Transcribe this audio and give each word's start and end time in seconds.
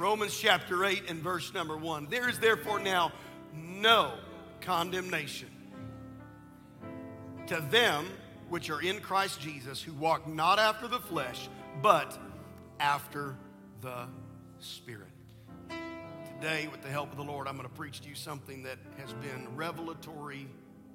Romans 0.00 0.34
chapter 0.34 0.86
8 0.86 1.10
and 1.10 1.20
verse 1.20 1.52
number 1.52 1.76
1. 1.76 2.06
There 2.08 2.26
is 2.26 2.38
therefore 2.38 2.80
now 2.80 3.12
no 3.52 4.14
condemnation 4.62 5.50
to 7.48 7.62
them 7.70 8.06
which 8.48 8.70
are 8.70 8.80
in 8.80 9.00
Christ 9.00 9.42
Jesus, 9.42 9.82
who 9.82 9.92
walk 9.92 10.26
not 10.26 10.58
after 10.58 10.88
the 10.88 11.00
flesh, 11.00 11.50
but 11.82 12.18
after 12.80 13.36
the 13.82 14.06
Spirit. 14.58 15.10
Today, 16.40 16.66
with 16.72 16.80
the 16.80 16.88
help 16.88 17.10
of 17.10 17.18
the 17.18 17.22
Lord, 17.24 17.46
I'm 17.46 17.58
going 17.58 17.68
to 17.68 17.74
preach 17.74 18.00
to 18.00 18.08
you 18.08 18.14
something 18.14 18.62
that 18.62 18.78
has 18.96 19.12
been 19.12 19.54
revelatory 19.54 20.46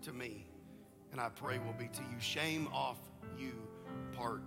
to 0.01 0.13
me, 0.13 0.47
and 1.11 1.21
I 1.21 1.29
pray 1.29 1.59
will 1.59 1.73
be 1.73 1.89
to 1.89 2.01
you. 2.01 2.19
Shame 2.19 2.69
off 2.73 2.97
you, 3.37 3.53
part 4.17 4.41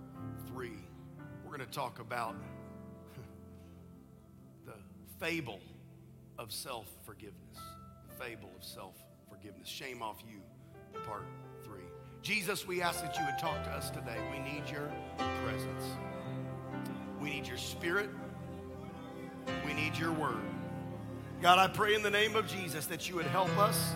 three. 0.47 0.79
We're 1.45 1.55
going 1.55 1.65
to 1.65 1.73
talk 1.73 1.99
about 1.99 2.35
fable 5.19 5.59
of 6.37 6.51
self 6.51 6.87
forgiveness. 7.05 7.57
Fable 8.19 8.49
of 8.57 8.63
self 8.63 8.95
forgiveness. 9.29 9.67
Shame 9.67 10.01
off 10.01 10.23
you, 10.27 10.39
part 11.05 11.25
three. 11.63 11.83
Jesus, 12.21 12.67
we 12.67 12.81
ask 12.81 13.01
that 13.01 13.17
you 13.17 13.25
would 13.25 13.37
talk 13.39 13.63
to 13.65 13.69
us 13.71 13.89
today. 13.89 14.17
We 14.31 14.39
need 14.39 14.69
your 14.69 14.91
presence. 15.43 15.83
We 17.21 17.29
need 17.29 17.47
your 17.47 17.57
spirit. 17.57 18.09
We 19.65 19.73
need 19.73 19.97
your 19.97 20.11
word. 20.13 20.41
God, 21.41 21.59
I 21.59 21.67
pray 21.67 21.95
in 21.95 22.03
the 22.03 22.09
name 22.09 22.35
of 22.35 22.47
Jesus 22.47 22.85
that 22.87 23.09
you 23.09 23.15
would 23.15 23.25
help 23.25 23.55
us, 23.57 23.93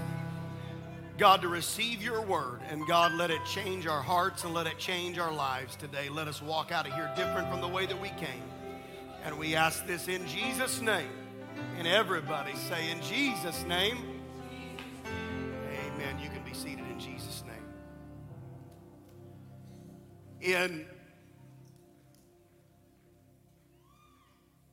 God, 1.18 1.42
to 1.42 1.48
receive 1.48 2.02
your 2.02 2.22
word. 2.22 2.62
And 2.70 2.88
God, 2.88 3.14
let 3.14 3.32
it 3.32 3.42
change 3.46 3.86
our 3.86 4.02
hearts 4.02 4.44
and 4.46 4.54
let 4.54 4.66
it 4.66 4.78
change 4.78 5.20
our 5.20 5.32
lives 5.32 5.76
today. 5.76 6.10
Let 6.10 6.28
us 6.28 6.42
walk 6.42 6.72
out 6.72 6.88
of 6.88 6.94
here 6.94 7.12
different 7.16 7.50
from 7.50 7.62
the 7.62 7.68
way 7.68 7.86
that 7.86 8.02
we 8.02 8.10
came. 8.10 8.44
And 9.24 9.38
we 9.38 9.56
ask 9.56 9.86
this 9.88 10.10
in 10.10 10.28
Jesus' 10.28 10.82
name. 10.82 11.10
And 11.78 11.88
everybody 11.88 12.56
say, 12.56 12.92
in 12.92 13.02
Jesus' 13.02 13.64
name, 13.64 13.98
amen. 15.06 16.20
You 16.22 16.30
can 16.30 16.44
be 16.44 16.54
seated 16.54 16.86
in 16.92 17.00
Jesus' 17.00 17.44
name. 17.48 17.56
In 20.42 20.86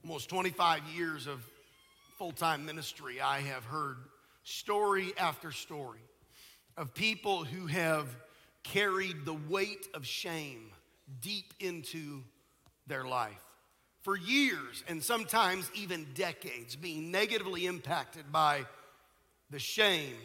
almost 0.02 0.28
25 0.28 0.82
years 0.96 1.28
of 1.28 1.46
full 2.18 2.32
time 2.32 2.66
ministry, 2.66 3.20
I 3.20 3.40
have 3.40 3.64
heard 3.64 3.98
story 4.42 5.12
after 5.16 5.52
story 5.52 6.00
of 6.76 6.92
people 6.92 7.44
who 7.44 7.68
have 7.68 8.08
carried 8.64 9.24
the 9.24 9.36
weight 9.48 9.86
of 9.94 10.04
shame 10.04 10.72
deep 11.20 11.54
into 11.60 12.24
their 12.88 13.04
life 13.04 13.49
for 14.02 14.16
years 14.16 14.82
and 14.88 15.02
sometimes 15.02 15.70
even 15.74 16.06
decades, 16.14 16.76
being 16.76 17.10
negatively 17.10 17.66
impacted 17.66 18.32
by 18.32 18.64
the 19.50 19.58
shame 19.58 20.16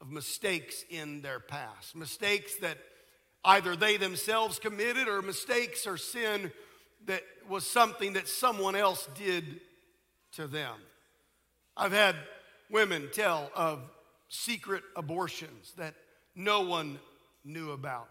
of 0.00 0.10
mistakes 0.10 0.84
in 0.90 1.22
their 1.22 1.40
past. 1.40 1.96
Mistakes 1.96 2.56
that 2.56 2.78
either 3.44 3.74
they 3.74 3.96
themselves 3.96 4.58
committed 4.58 5.08
or 5.08 5.22
mistakes 5.22 5.86
or 5.86 5.96
sin 5.96 6.52
that 7.06 7.22
was 7.48 7.66
something 7.66 8.12
that 8.12 8.28
someone 8.28 8.76
else 8.76 9.08
did 9.16 9.60
to 10.32 10.46
them. 10.46 10.76
I've 11.76 11.92
had 11.92 12.16
women 12.70 13.08
tell 13.12 13.50
of 13.54 13.80
secret 14.28 14.82
abortions 14.96 15.72
that 15.76 15.94
no 16.34 16.62
one 16.62 16.98
knew 17.44 17.72
about. 17.72 18.08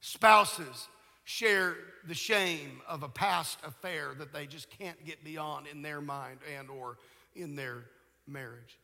Spouses 0.00 0.88
share 1.24 1.76
the 2.06 2.14
shame 2.14 2.80
of 2.86 3.02
a 3.02 3.08
past 3.08 3.58
affair 3.66 4.12
that 4.18 4.32
they 4.32 4.46
just 4.46 4.68
can't 4.78 5.02
get 5.04 5.24
beyond 5.24 5.66
in 5.66 5.82
their 5.82 6.00
mind 6.00 6.38
and 6.58 6.68
or 6.68 6.98
in 7.34 7.56
their 7.56 7.84
marriage. 8.26 8.78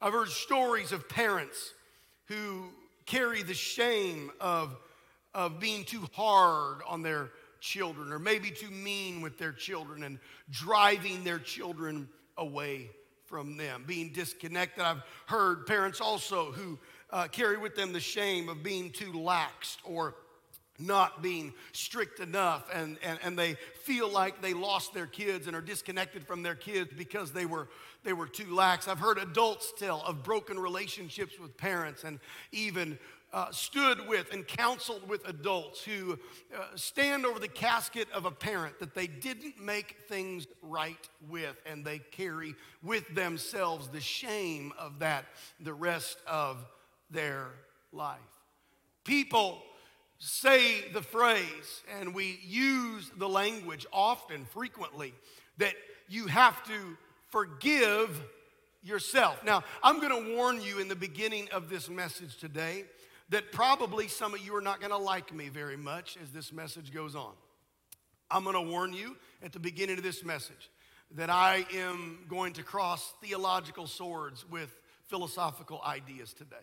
I've 0.00 0.12
heard 0.12 0.28
stories 0.28 0.92
of 0.92 1.08
parents 1.08 1.72
who 2.26 2.68
carry 3.06 3.42
the 3.42 3.54
shame 3.54 4.30
of, 4.40 4.76
of 5.34 5.60
being 5.60 5.84
too 5.84 6.06
hard 6.12 6.82
on 6.86 7.02
their 7.02 7.30
children 7.60 8.12
or 8.12 8.18
maybe 8.18 8.50
too 8.50 8.70
mean 8.70 9.20
with 9.22 9.38
their 9.38 9.52
children 9.52 10.02
and 10.02 10.18
driving 10.50 11.24
their 11.24 11.38
children 11.38 12.08
away 12.36 12.90
from 13.24 13.56
them, 13.56 13.84
being 13.86 14.12
disconnected. 14.12 14.84
I've 14.84 15.02
heard 15.26 15.66
parents 15.66 16.00
also 16.00 16.52
who 16.52 16.78
uh, 17.10 17.28
carry 17.28 17.56
with 17.56 17.74
them 17.74 17.92
the 17.92 18.00
shame 18.00 18.48
of 18.48 18.62
being 18.62 18.90
too 18.90 19.12
laxed 19.12 19.78
or 19.84 20.14
not 20.78 21.22
being 21.22 21.52
strict 21.72 22.20
enough 22.20 22.68
and, 22.74 22.98
and, 23.02 23.18
and 23.22 23.38
they 23.38 23.56
feel 23.82 24.08
like 24.08 24.42
they 24.42 24.54
lost 24.54 24.92
their 24.92 25.06
kids 25.06 25.46
and 25.46 25.54
are 25.54 25.60
disconnected 25.60 26.26
from 26.26 26.42
their 26.42 26.54
kids 26.54 26.90
because 26.96 27.30
they 27.32 27.46
were 27.46 27.68
they 28.02 28.12
were 28.12 28.26
too 28.26 28.54
lax. 28.54 28.86
I've 28.86 28.98
heard 28.98 29.16
adults 29.16 29.72
tell 29.78 30.02
of 30.02 30.22
broken 30.22 30.58
relationships 30.58 31.38
with 31.40 31.56
parents 31.56 32.04
and 32.04 32.20
even 32.52 32.98
uh, 33.32 33.50
stood 33.50 34.06
with 34.06 34.32
and 34.32 34.46
counseled 34.46 35.08
with 35.08 35.26
adults 35.26 35.82
who 35.82 36.18
uh, 36.54 36.64
stand 36.76 37.26
over 37.26 37.40
the 37.40 37.48
casket 37.48 38.06
of 38.12 38.26
a 38.26 38.30
parent 38.30 38.78
that 38.78 38.94
they 38.94 39.06
didn't 39.06 39.60
make 39.60 39.96
things 40.08 40.46
right 40.62 41.08
with 41.28 41.56
and 41.66 41.84
they 41.84 41.98
carry 42.12 42.54
with 42.82 43.12
themselves 43.14 43.88
the 43.88 44.00
shame 44.00 44.72
of 44.78 45.00
that 45.00 45.24
the 45.60 45.74
rest 45.74 46.18
of 46.28 46.64
their 47.10 47.48
life. 47.92 48.18
People 49.02 49.62
say 50.24 50.88
the 50.92 51.02
phrase, 51.02 51.82
and 52.00 52.14
we 52.14 52.40
use 52.42 53.10
the 53.18 53.28
language 53.28 53.86
often, 53.92 54.46
frequently, 54.46 55.12
that 55.58 55.74
you 56.08 56.26
have 56.28 56.64
to 56.64 56.96
forgive 57.28 58.22
yourself. 58.82 59.44
Now, 59.44 59.64
I'm 59.82 60.00
going 60.00 60.24
to 60.24 60.34
warn 60.34 60.62
you 60.62 60.78
in 60.78 60.88
the 60.88 60.96
beginning 60.96 61.48
of 61.52 61.68
this 61.68 61.90
message 61.90 62.38
today 62.38 62.84
that 63.28 63.52
probably 63.52 64.08
some 64.08 64.32
of 64.32 64.40
you 64.40 64.56
are 64.56 64.62
not 64.62 64.80
going 64.80 64.92
to 64.92 64.98
like 64.98 65.34
me 65.34 65.50
very 65.50 65.76
much 65.76 66.16
as 66.22 66.30
this 66.30 66.52
message 66.52 66.92
goes 66.92 67.14
on. 67.14 67.32
I'm 68.30 68.44
going 68.44 68.56
to 68.56 68.72
warn 68.72 68.94
you 68.94 69.16
at 69.42 69.52
the 69.52 69.60
beginning 69.60 69.98
of 69.98 70.04
this 70.04 70.24
message 70.24 70.70
that 71.16 71.28
I 71.28 71.66
am 71.74 72.20
going 72.30 72.54
to 72.54 72.62
cross 72.62 73.12
theological 73.22 73.86
swords 73.86 74.48
with 74.48 74.74
philosophical 75.04 75.82
ideas 75.86 76.32
today. 76.32 76.56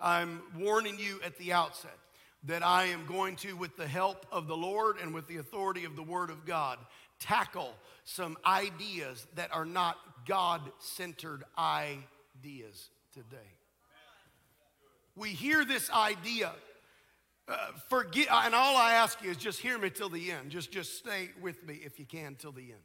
I'm 0.00 0.42
warning 0.58 0.98
you 0.98 1.20
at 1.24 1.38
the 1.38 1.52
outset 1.52 1.96
that 2.46 2.64
I 2.64 2.86
am 2.86 3.06
going 3.06 3.36
to, 3.36 3.54
with 3.54 3.76
the 3.76 3.86
help 3.86 4.26
of 4.30 4.46
the 4.46 4.56
Lord 4.56 4.98
and 5.00 5.12
with 5.12 5.26
the 5.26 5.36
authority 5.36 5.84
of 5.84 5.96
the 5.96 6.02
Word 6.02 6.30
of 6.30 6.44
God, 6.46 6.78
tackle 7.18 7.74
some 8.04 8.36
ideas 8.46 9.26
that 9.34 9.52
are 9.52 9.64
not 9.64 9.96
God 10.26 10.60
centered 10.78 11.44
ideas 11.58 12.90
today. 13.12 13.36
We 15.16 15.30
hear 15.30 15.64
this 15.64 15.90
idea. 15.90 16.52
Uh, 17.48 17.56
forget, 17.88 18.26
and 18.30 18.54
all 18.54 18.76
I 18.76 18.94
ask 18.94 19.22
you 19.22 19.30
is 19.30 19.36
just 19.36 19.60
hear 19.60 19.78
me 19.78 19.88
till 19.88 20.08
the 20.08 20.30
end. 20.30 20.50
Just, 20.50 20.70
just 20.70 20.98
stay 20.98 21.30
with 21.40 21.66
me 21.66 21.80
if 21.84 21.98
you 21.98 22.04
can 22.04 22.34
till 22.34 22.52
the 22.52 22.62
end. 22.62 22.82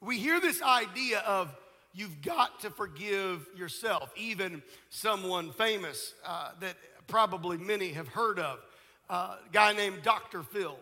We 0.00 0.18
hear 0.18 0.40
this 0.40 0.60
idea 0.62 1.20
of 1.20 1.54
you've 1.94 2.22
got 2.22 2.60
to 2.60 2.70
forgive 2.70 3.46
yourself. 3.54 4.10
Even 4.16 4.62
someone 4.88 5.52
famous 5.52 6.14
uh, 6.26 6.50
that 6.60 6.76
probably 7.06 7.58
many 7.58 7.92
have 7.92 8.08
heard 8.08 8.38
of 8.38 8.58
uh, 9.12 9.36
guy 9.52 9.74
named 9.74 10.02
Dr. 10.02 10.42
Phil, 10.42 10.74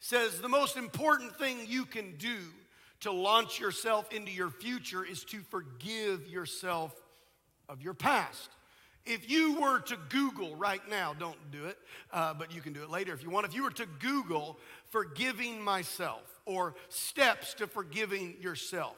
says 0.00 0.40
the 0.40 0.48
most 0.48 0.76
important 0.76 1.38
thing 1.38 1.58
you 1.68 1.84
can 1.84 2.16
do 2.16 2.36
to 2.98 3.12
launch 3.12 3.60
yourself 3.60 4.12
into 4.12 4.32
your 4.32 4.50
future 4.50 5.04
is 5.04 5.22
to 5.22 5.38
forgive 5.50 6.26
yourself 6.26 6.92
of 7.68 7.80
your 7.82 7.94
past. 7.94 8.50
If 9.04 9.30
you 9.30 9.60
were 9.60 9.78
to 9.82 9.96
Google 10.08 10.56
right 10.56 10.80
now, 10.90 11.14
don't 11.14 11.38
do 11.52 11.66
it, 11.66 11.78
uh, 12.12 12.34
but 12.34 12.52
you 12.52 12.60
can 12.60 12.72
do 12.72 12.82
it 12.82 12.90
later 12.90 13.14
if 13.14 13.22
you 13.22 13.30
want. 13.30 13.46
If 13.46 13.54
you 13.54 13.62
were 13.62 13.70
to 13.70 13.86
Google 14.00 14.58
forgiving 14.86 15.62
myself 15.62 16.40
or 16.44 16.74
steps 16.88 17.54
to 17.54 17.68
forgiving 17.68 18.34
yourself, 18.40 18.96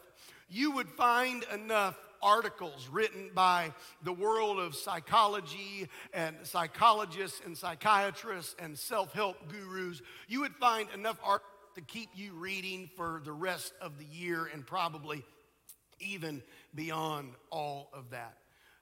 you 0.48 0.70
would 0.70 0.88
find 0.88 1.44
enough 1.52 1.98
articles 2.22 2.88
written 2.90 3.30
by 3.34 3.72
the 4.02 4.12
world 4.12 4.58
of 4.58 4.74
psychology 4.74 5.88
and 6.12 6.36
psychologists 6.42 7.40
and 7.44 7.56
psychiatrists 7.56 8.54
and 8.58 8.78
self 8.78 9.12
help 9.12 9.36
gurus, 9.48 10.02
you 10.28 10.40
would 10.40 10.54
find 10.56 10.88
enough 10.94 11.18
art 11.24 11.42
to 11.74 11.80
keep 11.80 12.10
you 12.14 12.32
reading 12.34 12.90
for 12.96 13.22
the 13.24 13.32
rest 13.32 13.72
of 13.80 13.98
the 13.98 14.04
year 14.04 14.48
and 14.52 14.66
probably 14.66 15.24
even 16.00 16.42
beyond 16.74 17.32
all 17.50 17.90
of 17.92 18.10
that. 18.10 18.36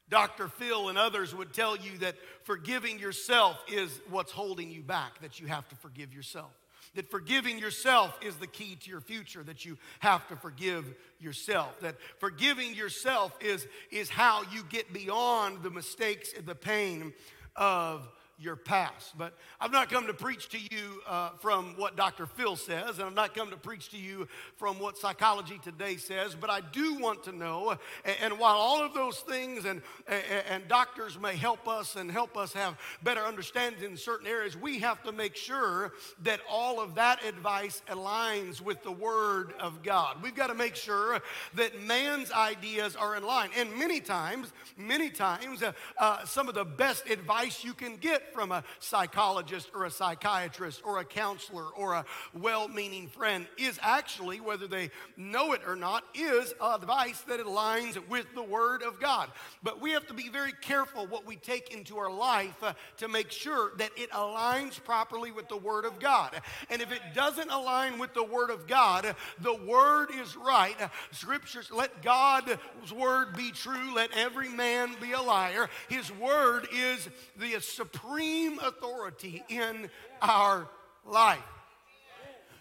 Dr. 0.08 0.48
Phil 0.48 0.88
and 0.88 0.96
others 0.96 1.34
would 1.34 1.52
tell 1.52 1.76
you 1.76 1.98
that 1.98 2.14
forgiving 2.44 2.98
yourself 2.98 3.56
is 3.68 4.00
what's 4.08 4.30
holding 4.30 4.70
you 4.70 4.82
back, 4.82 5.20
that 5.20 5.40
you 5.40 5.46
have 5.48 5.68
to 5.68 5.76
forgive 5.76 6.14
yourself 6.14 6.52
that 6.96 7.10
forgiving 7.10 7.58
yourself 7.58 8.18
is 8.22 8.36
the 8.36 8.46
key 8.46 8.76
to 8.76 8.90
your 8.90 9.00
future, 9.00 9.42
that 9.44 9.64
you 9.64 9.78
have 10.00 10.26
to 10.28 10.36
forgive 10.36 10.94
yourself, 11.20 11.80
that 11.80 11.96
forgiving 12.18 12.74
yourself 12.74 13.32
is, 13.40 13.66
is 13.90 14.10
how 14.10 14.42
you 14.52 14.62
get 14.68 14.92
beyond 14.92 15.62
the 15.62 15.70
mistakes 15.70 16.32
and 16.36 16.46
the 16.46 16.54
pain 16.54 17.12
of 17.54 18.08
your 18.38 18.56
past. 18.56 19.16
But 19.16 19.34
I've 19.60 19.72
not 19.72 19.90
come 19.90 20.06
to 20.08 20.14
preach 20.14 20.48
to 20.50 20.58
you 20.58 21.00
uh, 21.06 21.30
from 21.38 21.74
what 21.76 21.96
Dr. 21.96 22.26
Phil 22.26 22.56
says, 22.56 22.98
and 22.98 23.06
I've 23.06 23.14
not 23.14 23.34
come 23.34 23.50
to 23.50 23.56
preach 23.56 23.88
to 23.90 23.96
you 23.96 24.28
from 24.56 24.78
what 24.78 24.98
Psychology 24.98 25.58
Today 25.62 25.96
says, 25.96 26.34
but 26.34 26.50
I 26.50 26.60
do 26.60 26.98
want 26.98 27.24
to 27.24 27.32
know, 27.32 27.76
and, 28.04 28.16
and 28.22 28.38
while 28.38 28.56
all 28.56 28.82
of 28.82 28.92
those 28.92 29.20
things 29.20 29.64
and, 29.64 29.80
and, 30.06 30.22
and 30.50 30.68
doctors 30.68 31.18
may 31.18 31.34
help 31.34 31.66
us 31.66 31.96
and 31.96 32.10
help 32.10 32.36
us 32.36 32.52
have 32.52 32.78
better 33.02 33.22
understanding 33.22 33.82
in 33.82 33.96
certain 33.96 34.26
areas, 34.26 34.56
we 34.56 34.80
have 34.80 35.02
to 35.04 35.12
make 35.12 35.34
sure 35.34 35.94
that 36.22 36.40
all 36.50 36.80
of 36.80 36.94
that 36.96 37.24
advice 37.24 37.82
aligns 37.88 38.60
with 38.60 38.82
the 38.82 38.92
Word 38.92 39.54
of 39.58 39.82
God. 39.82 40.22
We've 40.22 40.34
got 40.34 40.48
to 40.48 40.54
make 40.54 40.76
sure 40.76 41.20
that 41.54 41.80
man's 41.82 42.30
ideas 42.32 42.96
are 42.96 43.16
in 43.16 43.24
line. 43.24 43.50
And 43.56 43.74
many 43.76 44.00
times, 44.00 44.52
many 44.76 45.08
times, 45.08 45.62
uh, 45.62 45.72
uh, 45.98 46.24
some 46.26 46.48
of 46.48 46.54
the 46.54 46.64
best 46.64 47.08
advice 47.08 47.64
you 47.64 47.72
can 47.72 47.96
get 47.96 48.25
from 48.32 48.52
a 48.52 48.64
psychologist 48.78 49.70
or 49.74 49.84
a 49.84 49.90
psychiatrist 49.90 50.82
or 50.84 50.98
a 50.98 51.04
counselor 51.04 51.66
or 51.76 51.94
a 51.94 52.04
well 52.34 52.68
meaning 52.68 53.08
friend 53.08 53.46
is 53.58 53.78
actually, 53.82 54.40
whether 54.40 54.66
they 54.66 54.90
know 55.16 55.52
it 55.52 55.62
or 55.66 55.76
not, 55.76 56.04
is 56.14 56.54
advice 56.60 57.20
that 57.22 57.40
aligns 57.40 57.96
with 58.08 58.26
the 58.34 58.42
Word 58.42 58.82
of 58.82 59.00
God. 59.00 59.30
But 59.62 59.80
we 59.80 59.92
have 59.92 60.06
to 60.08 60.14
be 60.14 60.28
very 60.28 60.52
careful 60.60 61.06
what 61.06 61.26
we 61.26 61.36
take 61.36 61.72
into 61.74 61.98
our 61.98 62.12
life 62.12 62.62
uh, 62.62 62.74
to 62.98 63.08
make 63.08 63.30
sure 63.30 63.72
that 63.78 63.90
it 63.96 64.10
aligns 64.10 64.82
properly 64.82 65.30
with 65.30 65.48
the 65.48 65.56
Word 65.56 65.84
of 65.84 65.98
God. 65.98 66.40
And 66.70 66.82
if 66.82 66.92
it 66.92 67.02
doesn't 67.14 67.50
align 67.50 67.98
with 67.98 68.14
the 68.14 68.24
Word 68.24 68.50
of 68.50 68.66
God, 68.66 69.14
the 69.40 69.54
Word 69.54 70.08
is 70.14 70.36
right. 70.36 70.76
Scriptures, 71.10 71.70
let 71.70 72.02
God's 72.02 72.56
Word 72.94 73.36
be 73.36 73.50
true, 73.50 73.94
let 73.94 74.10
every 74.16 74.48
man 74.48 74.90
be 75.00 75.12
a 75.12 75.20
liar. 75.20 75.68
His 75.88 76.12
Word 76.12 76.68
is 76.72 77.08
the 77.36 77.60
supreme 77.60 78.15
supreme 78.16 78.58
authority 78.60 79.42
in 79.50 79.90
our 80.22 80.66
life. 81.04 81.55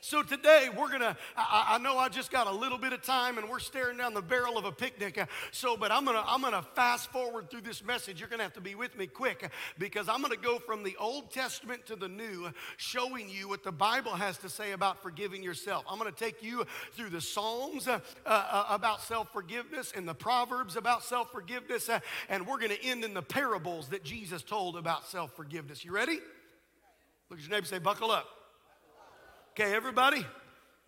So 0.06 0.22
today 0.22 0.69
we're 0.78 0.92
gonna, 0.92 1.18
I, 1.36 1.66
I, 1.69 1.78
know 1.80 1.98
I 1.98 2.10
just 2.10 2.30
got 2.30 2.46
a 2.46 2.52
little 2.52 2.78
bit 2.78 2.94
of 2.94 3.02
time 3.02 3.40
and 3.40 3.50
we're 3.50 3.57
staring 3.57 3.98
down 3.98 4.13
the 4.13 4.22
barrel 4.22 4.56
of 4.56 4.63
a 4.63 4.72
picnic. 4.72 5.19
So, 5.52 5.75
but 5.75 5.92
I'm 5.92 6.06
gonna, 6.06 6.24
I'm 6.28 6.44
gonna 6.44 6.62
fast 6.75 7.12
forward 7.12 7.50
through 7.50 7.62
this 7.62 7.84
message. 7.84 8.19
You're 8.19 8.30
gonna 8.30 8.44
have 8.44 8.54
to 8.54 8.62
be 8.62 8.75
with 8.75 8.96
me 8.96 9.07
quick 9.07 9.50
because 9.80 10.07
I'm 10.07 10.22
gonna 10.22 10.36
go 10.36 10.60
from 10.60 10.84
the 10.84 10.96
Old 10.98 11.31
Testament 11.31 11.88
to 11.88 11.96
the 11.96 12.07
New, 12.07 12.52
showing 12.78 13.31
you 13.31 13.50
what 13.50 13.63
the 13.63 13.72
Bible 13.72 14.12
has 14.12 14.38
to 14.38 14.48
say 14.50 14.74
about 14.74 15.02
forgiving 15.02 15.42
yourself. 15.42 15.84
I'm 15.90 15.98
gonna 15.98 16.12
take 16.12 16.44
you 16.44 16.66
through 16.94 17.10
the 17.10 17.19
Psalms 17.19 17.88
uh, 17.88 18.00
uh, 18.28 18.66
about 18.69 19.02
self 19.02 19.34
forgiveness 19.34 19.92
and 19.96 20.07
the 20.07 20.13
Proverbs 20.13 20.75
about 20.75 21.04
self 21.04 21.31
forgiveness, 21.31 21.90
uh, 21.90 22.00
and 22.30 22.46
we're 22.46 22.60
gonna 22.60 22.75
end 22.84 23.04
in 23.04 23.16
the 23.16 23.24
parables 23.24 23.88
that 23.88 24.04
Jesus 24.04 24.44
told 24.44 24.78
about 24.78 25.07
self 25.07 25.36
forgiveness. 25.36 25.84
You 25.84 25.94
ready? 25.94 26.19
Look 27.31 27.40
at 27.40 27.46
your 27.46 27.50
neighbor 27.50 27.66
say, 27.66 27.80
buckle 27.80 28.12
up. 28.12 28.35
Okay, 29.57 29.74
everybody? 29.74 30.25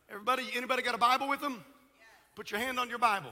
Everybody, 0.09 0.43
anybody 0.53 0.83
got 0.83 0.93
a 0.93 0.97
Bible 0.97 1.29
with 1.29 1.39
them? 1.39 1.63
Put 2.35 2.51
your 2.51 2.59
hand 2.59 2.77
on 2.77 2.89
your 2.89 2.97
Bible. 2.97 3.31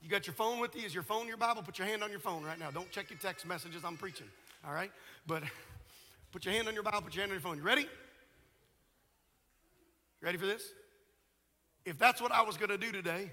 You 0.00 0.08
got 0.08 0.28
your 0.28 0.34
phone 0.34 0.60
with 0.60 0.76
you? 0.76 0.86
Is 0.86 0.94
your 0.94 1.02
phone 1.02 1.26
your 1.26 1.36
Bible? 1.36 1.64
Put 1.64 1.80
your 1.80 1.88
hand 1.88 2.04
on 2.04 2.12
your 2.12 2.20
phone 2.20 2.44
right 2.44 2.56
now. 2.56 2.70
Don't 2.70 2.88
check 2.92 3.10
your 3.10 3.18
text 3.18 3.44
messages. 3.44 3.82
I'm 3.84 3.96
preaching. 3.96 4.28
All 4.64 4.72
right? 4.72 4.92
But 5.26 5.42
put 6.32 6.44
your 6.44 6.54
hand 6.54 6.68
on 6.68 6.74
your 6.74 6.84
Bible, 6.84 7.02
put 7.02 7.12
your 7.16 7.22
hand 7.22 7.32
on 7.32 7.34
your 7.34 7.42
phone. 7.42 7.56
You 7.56 7.64
ready? 7.64 7.80
You 7.80 7.88
ready 10.22 10.38
for 10.38 10.46
this? 10.46 10.62
If 11.84 11.98
that's 11.98 12.22
what 12.22 12.30
I 12.30 12.42
was 12.42 12.56
going 12.56 12.70
to 12.70 12.78
do 12.78 12.92
today, 12.92 13.32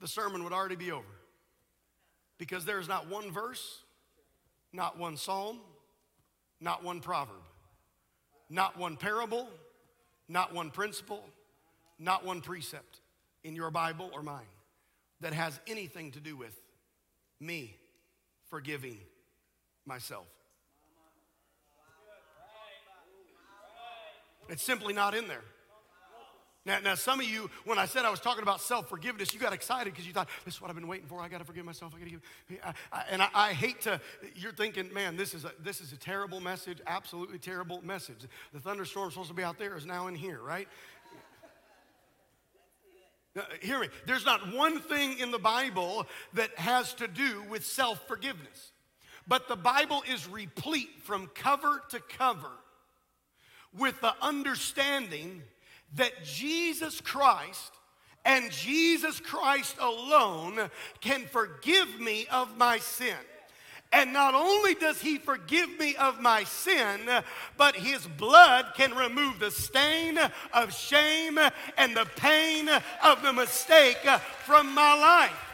the 0.00 0.08
sermon 0.08 0.42
would 0.42 0.52
already 0.52 0.74
be 0.74 0.90
over. 0.90 1.06
Because 2.38 2.64
there's 2.64 2.88
not 2.88 3.08
one 3.08 3.30
verse, 3.30 3.82
not 4.72 4.98
one 4.98 5.16
psalm, 5.16 5.60
not 6.60 6.82
one 6.82 6.98
proverb, 6.98 7.44
not 8.50 8.76
one 8.76 8.96
parable, 8.96 9.48
not 10.28 10.54
one 10.54 10.70
principle, 10.70 11.24
not 11.98 12.24
one 12.24 12.40
precept 12.40 13.00
in 13.44 13.56
your 13.56 13.70
Bible 13.70 14.10
or 14.12 14.22
mine 14.22 14.44
that 15.20 15.32
has 15.32 15.58
anything 15.66 16.12
to 16.12 16.20
do 16.20 16.36
with 16.36 16.54
me 17.40 17.74
forgiving 18.50 18.98
myself. 19.86 20.26
It's 24.48 24.62
simply 24.62 24.94
not 24.94 25.14
in 25.14 25.28
there. 25.28 25.44
Now, 26.68 26.80
now, 26.80 26.94
some 26.96 27.18
of 27.18 27.24
you, 27.24 27.48
when 27.64 27.78
I 27.78 27.86
said 27.86 28.04
I 28.04 28.10
was 28.10 28.20
talking 28.20 28.42
about 28.42 28.60
self 28.60 28.90
forgiveness, 28.90 29.32
you 29.32 29.40
got 29.40 29.54
excited 29.54 29.90
because 29.90 30.06
you 30.06 30.12
thought, 30.12 30.28
this 30.44 30.54
is 30.56 30.60
what 30.60 30.68
I've 30.68 30.76
been 30.76 30.86
waiting 30.86 31.06
for. 31.06 31.18
I 31.18 31.28
got 31.28 31.38
to 31.38 31.44
forgive 31.46 31.64
myself. 31.64 31.94
I 31.96 31.98
got 31.98 32.04
to 32.04 32.10
give. 32.10 32.20
I, 32.62 32.74
I, 32.92 33.04
and 33.10 33.22
I, 33.22 33.28
I, 33.34 33.52
hate 33.54 33.80
to, 33.82 33.98
you're 34.34 34.52
thinking, 34.52 34.92
man, 34.92 35.16
this 35.16 35.32
is, 35.32 35.46
a, 35.46 35.52
this 35.58 35.80
is 35.80 35.94
a 35.94 35.96
terrible 35.96 36.40
message, 36.40 36.82
absolutely 36.86 37.38
terrible 37.38 37.80
message. 37.82 38.18
The 38.52 38.60
thunderstorm 38.60 39.10
supposed 39.10 39.30
to 39.30 39.34
be 39.34 39.42
out 39.42 39.58
there 39.58 39.78
is 39.78 39.86
now 39.86 40.08
in 40.08 40.14
here, 40.14 40.40
right? 40.42 40.68
Now, 43.34 43.44
hear 43.62 43.80
me. 43.80 43.88
There's 44.04 44.26
not 44.26 44.54
one 44.54 44.78
thing 44.78 45.20
in 45.20 45.30
the 45.30 45.38
Bible 45.38 46.06
that 46.34 46.50
has 46.58 46.92
to 46.94 47.08
do 47.08 47.44
with 47.48 47.64
self 47.64 48.06
forgiveness, 48.06 48.72
but 49.26 49.48
the 49.48 49.56
Bible 49.56 50.02
is 50.12 50.28
replete 50.28 51.00
from 51.02 51.28
cover 51.28 51.82
to 51.92 52.00
cover 52.00 52.50
with 53.72 53.98
the 54.02 54.12
understanding 54.20 55.42
that 55.96 56.24
Jesus 56.24 57.00
Christ 57.00 57.72
and 58.24 58.50
Jesus 58.50 59.20
Christ 59.20 59.76
alone 59.80 60.70
can 61.00 61.26
forgive 61.26 61.98
me 62.00 62.26
of 62.30 62.56
my 62.56 62.78
sin. 62.78 63.16
And 63.90 64.12
not 64.12 64.34
only 64.34 64.74
does 64.74 65.00
he 65.00 65.16
forgive 65.16 65.78
me 65.78 65.96
of 65.96 66.20
my 66.20 66.44
sin, 66.44 67.00
but 67.56 67.74
his 67.74 68.06
blood 68.06 68.66
can 68.76 68.94
remove 68.94 69.38
the 69.38 69.50
stain 69.50 70.18
of 70.52 70.74
shame 70.74 71.38
and 71.78 71.96
the 71.96 72.06
pain 72.16 72.68
of 73.02 73.22
the 73.22 73.32
mistake 73.32 73.96
from 74.44 74.74
my 74.74 74.94
life. 74.94 75.47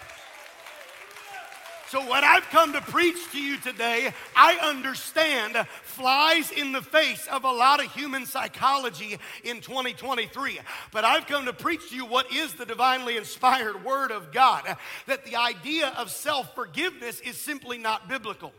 So, 1.88 2.00
what 2.06 2.25
I've 2.25 2.48
come 2.50 2.72
to 2.72 2.81
preach 2.81 3.31
to 3.32 3.40
you 3.40 3.58
today, 3.58 4.12
I 4.34 4.54
understand 4.56 5.56
flies 5.82 6.50
in 6.50 6.72
the 6.72 6.81
face 6.81 7.26
of 7.26 7.44
a 7.44 7.50
lot 7.50 7.84
of 7.84 7.92
human 7.92 8.25
psychology 8.25 9.19
in 9.44 9.60
2023. 9.60 10.60
But 10.92 11.04
I've 11.04 11.26
come 11.26 11.44
to 11.44 11.52
preach 11.52 11.90
to 11.90 11.96
you 11.96 12.06
what 12.06 12.32
is 12.32 12.54
the 12.54 12.64
divinely 12.64 13.16
inspired 13.16 13.84
Word 13.84 14.12
of 14.12 14.32
God 14.32 14.76
that 15.06 15.25
the 15.26 15.36
idea 15.36 15.88
of 15.98 16.10
self 16.10 16.54
forgiveness 16.54 17.20
is 17.20 17.40
simply 17.40 17.76
not 17.76 18.08
biblical. 18.08 18.52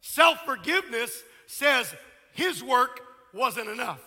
Self 0.00 0.38
forgiveness 0.44 1.22
says 1.46 1.94
his 2.32 2.62
work 2.64 3.00
wasn't 3.34 3.68
enough. 3.68 4.00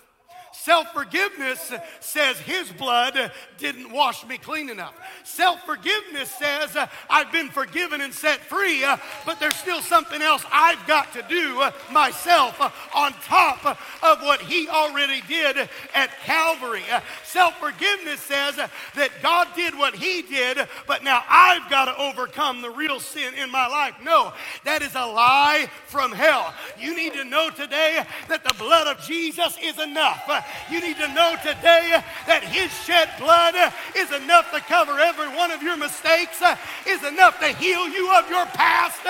Self 0.58 0.94
forgiveness 0.94 1.72
says 2.00 2.40
His 2.40 2.72
blood 2.72 3.32
didn't 3.58 3.92
wash 3.92 4.26
me 4.26 4.38
clean 4.38 4.70
enough. 4.70 4.96
Self 5.24 5.62
forgiveness 5.64 6.32
says 6.32 6.76
uh, 6.76 6.88
I've 7.10 7.32
been 7.32 7.50
forgiven 7.50 8.02
and 8.02 8.14
set 8.14 8.40
free, 8.40 8.84
uh, 8.84 8.98
but 9.26 9.40
there's 9.40 9.56
still 9.56 9.82
something 9.82 10.22
else 10.22 10.44
I've 10.52 10.86
got 10.88 11.14
to 11.14 11.24
do 11.30 11.62
uh, 11.62 11.72
myself 11.92 12.60
on 12.96 13.14
top 13.24 13.66
of 13.66 14.22
what 14.22 14.42
He 14.42 14.68
already 14.68 15.22
did 15.28 15.70
at 15.94 16.10
Calvary. 16.24 16.84
Self 17.24 17.60
forgiveness 17.60 18.22
says 18.22 18.56
that 18.56 19.12
God 19.22 19.48
did 19.56 19.78
what 19.78 19.94
He 19.94 20.22
did, 20.22 20.68
but 20.88 21.04
now 21.04 21.24
I've 21.30 21.70
got 21.70 21.86
to 21.86 21.98
overcome 22.02 22.62
the 22.62 22.72
real 22.72 23.00
sin 23.00 23.34
in 23.36 23.52
my 23.52 23.68
life. 23.68 23.96
No, 24.04 24.34
that 24.64 24.82
is 24.82 24.96
a 24.96 25.06
lie 25.06 25.70
from 25.88 26.12
hell. 26.12 26.54
You 26.80 26.96
need 26.96 27.14
to 27.14 27.26
know 27.26 27.50
today 27.50 28.04
that 28.30 28.44
the 28.44 28.56
blood 28.58 28.88
of 28.88 29.04
Jesus 29.06 29.58
is 29.62 29.80
enough. 29.80 30.45
You 30.70 30.82
need 30.82 30.98
to 30.98 31.08
know 31.14 31.36
today 31.42 32.02
that 32.28 32.44
His 32.44 32.72
shed 32.84 33.10
blood 33.20 33.56
is 33.96 34.12
enough 34.12 34.52
to 34.52 34.60
cover 34.62 35.00
every 35.00 35.30
one 35.30 35.52
of 35.52 35.62
your 35.62 35.78
mistakes, 35.78 36.42
is 36.88 37.04
enough 37.04 37.40
to 37.40 37.48
heal 37.48 37.88
you 37.88 38.14
of 38.16 38.30
your 38.30 38.46
past, 38.48 39.02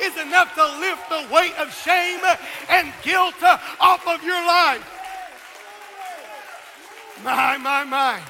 is 0.00 0.16
enough 0.16 0.54
to 0.54 0.64
lift 0.78 1.08
the 1.08 1.34
weight 1.34 1.54
of 1.58 1.74
shame 1.74 2.20
and 2.68 2.92
guilt 3.02 3.42
off 3.80 4.06
of 4.06 4.22
your 4.24 4.44
life. 4.46 4.84
My, 7.22 7.56
my, 7.56 7.84
my. 7.84 8.20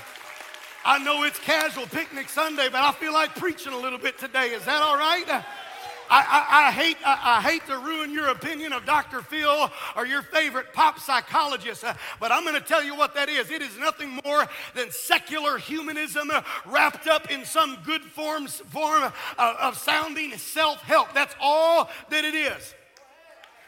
I 0.85 0.99
know 0.99 1.25
it's 1.25 1.39
casual 1.39 1.87
picnic 1.87 2.29
Sunday, 2.29 2.69
but 2.71 2.83
I 2.83 2.93
feel 2.93 3.15
like 3.15 3.35
preaching 3.35 3.73
a 3.73 3.79
little 3.79 3.99
bit 3.99 4.19
today. 4.19 4.49
Is 4.49 4.65
that 4.67 4.83
all 4.83 4.99
right? 4.99 5.45
I, 6.11 6.21
I, 6.21 6.69
I 6.69 6.71
hate, 6.73 6.97
I, 7.05 7.39
I, 7.39 7.41
hate 7.41 7.67
to 7.67 7.79
ruin 7.79 8.13
your 8.13 8.29
opinion 8.29 8.73
of 8.73 8.85
Dr. 8.85 9.23
Phil 9.23 9.71
or 9.97 10.07
your 10.07 10.23
favorite 10.23 10.73
pop 10.73 10.99
psychologist, 10.99 11.85
uh, 11.85 11.95
but 12.21 12.33
I'm 12.33 12.43
going 12.43 12.55
to 12.55 12.61
tell 12.61 12.83
you 12.83 12.95
what 12.95 13.15
that 13.15 13.29
is. 13.29 13.51
It 13.51 13.63
is 13.63 13.79
nothing 13.79 14.21
more 14.25 14.47
than 14.75 14.91
secular 14.91 15.59
humanism 15.59 16.31
wrapped 16.67 17.07
up 17.07 17.31
in 17.31 17.45
some 17.45 17.79
good 17.85 18.03
forms, 18.03 18.61
form 18.69 19.13
uh, 19.39 19.55
of 19.61 19.77
sounding 19.77 20.33
self 20.37 20.81
help. 20.83 21.13
That's 21.15 21.35
all 21.41 21.91
that 22.11 22.25
it 22.25 22.35
is. 22.35 22.75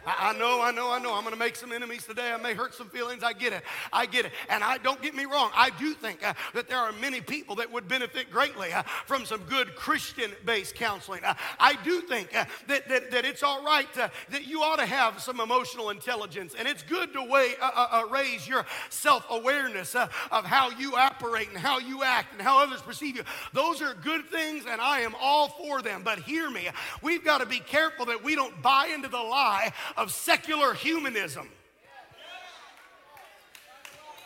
I, 0.06 0.30
I 0.30 0.38
know, 0.38 0.62
I 0.62 0.70
know, 0.70 0.90
I 0.90 0.98
know. 0.98 1.14
I'm 1.14 1.22
going 1.22 1.34
to 1.34 1.38
make 1.38 1.56
some 1.56 1.72
enemies 1.72 2.06
today. 2.06 2.32
I 2.32 2.36
may 2.36 2.54
hurt 2.54 2.75
some 2.75 2.88
feelings. 2.88 3.22
I 3.22 3.32
get 3.32 3.52
it. 3.52 3.62
I 3.92 4.06
get 4.06 4.25
it. 4.25 4.32
And 4.48 4.62
I 4.62 4.78
don't 4.78 5.02
get 5.02 5.14
me 5.14 5.25
wrong. 5.25 5.50
I 5.54 5.70
do 5.70 5.92
think 5.92 6.26
uh, 6.26 6.34
that 6.54 6.68
there 6.68 6.78
are 6.78 6.92
many 6.92 7.20
people 7.20 7.56
that 7.56 7.70
would 7.70 7.88
benefit 7.88 8.30
greatly 8.30 8.72
uh, 8.72 8.82
from 9.04 9.26
some 9.26 9.40
good 9.42 9.75
Christian-based 9.75 10.75
counseling. 10.76 11.25
Uh, 11.25 11.34
I 11.58 11.75
do 11.82 12.00
think 12.00 12.34
uh, 12.36 12.44
that, 12.68 12.88
that, 12.88 13.10
that 13.10 13.25
it's 13.25 13.42
all 13.42 13.64
right 13.64 13.88
uh, 13.98 14.08
that 14.30 14.46
you 14.46 14.62
ought 14.62 14.78
to 14.78 14.86
have 14.86 15.20
some 15.20 15.40
emotional 15.40 15.90
intelligence, 15.90 16.54
and 16.56 16.68
it's 16.68 16.82
good 16.82 17.12
to 17.12 17.22
weigh, 17.25 17.54
uh, 17.60 18.04
raise 18.10 18.46
your 18.46 18.64
self-awareness 18.90 19.94
of 19.94 20.44
how 20.44 20.70
you 20.70 20.96
operate 20.96 21.48
and 21.48 21.58
how 21.58 21.78
you 21.78 22.04
act 22.04 22.32
and 22.32 22.42
how 22.42 22.62
others 22.62 22.80
perceive 22.80 23.16
you. 23.16 23.22
Those 23.52 23.82
are 23.82 23.94
good 23.94 24.26
things, 24.26 24.64
and 24.68 24.80
I 24.80 25.00
am 25.00 25.14
all 25.20 25.48
for 25.48 25.82
them. 25.82 26.02
But 26.04 26.20
hear 26.20 26.50
me, 26.50 26.68
we've 27.02 27.25
got 27.25 27.38
to 27.38 27.46
be 27.46 27.58
careful 27.58 28.06
that 28.06 28.22
we 28.22 28.34
don't 28.34 28.62
buy 28.62 28.90
into 28.94 29.08
the 29.08 29.16
lie 29.16 29.72
of 29.96 30.12
secular 30.12 30.74
humanism. 30.74 31.48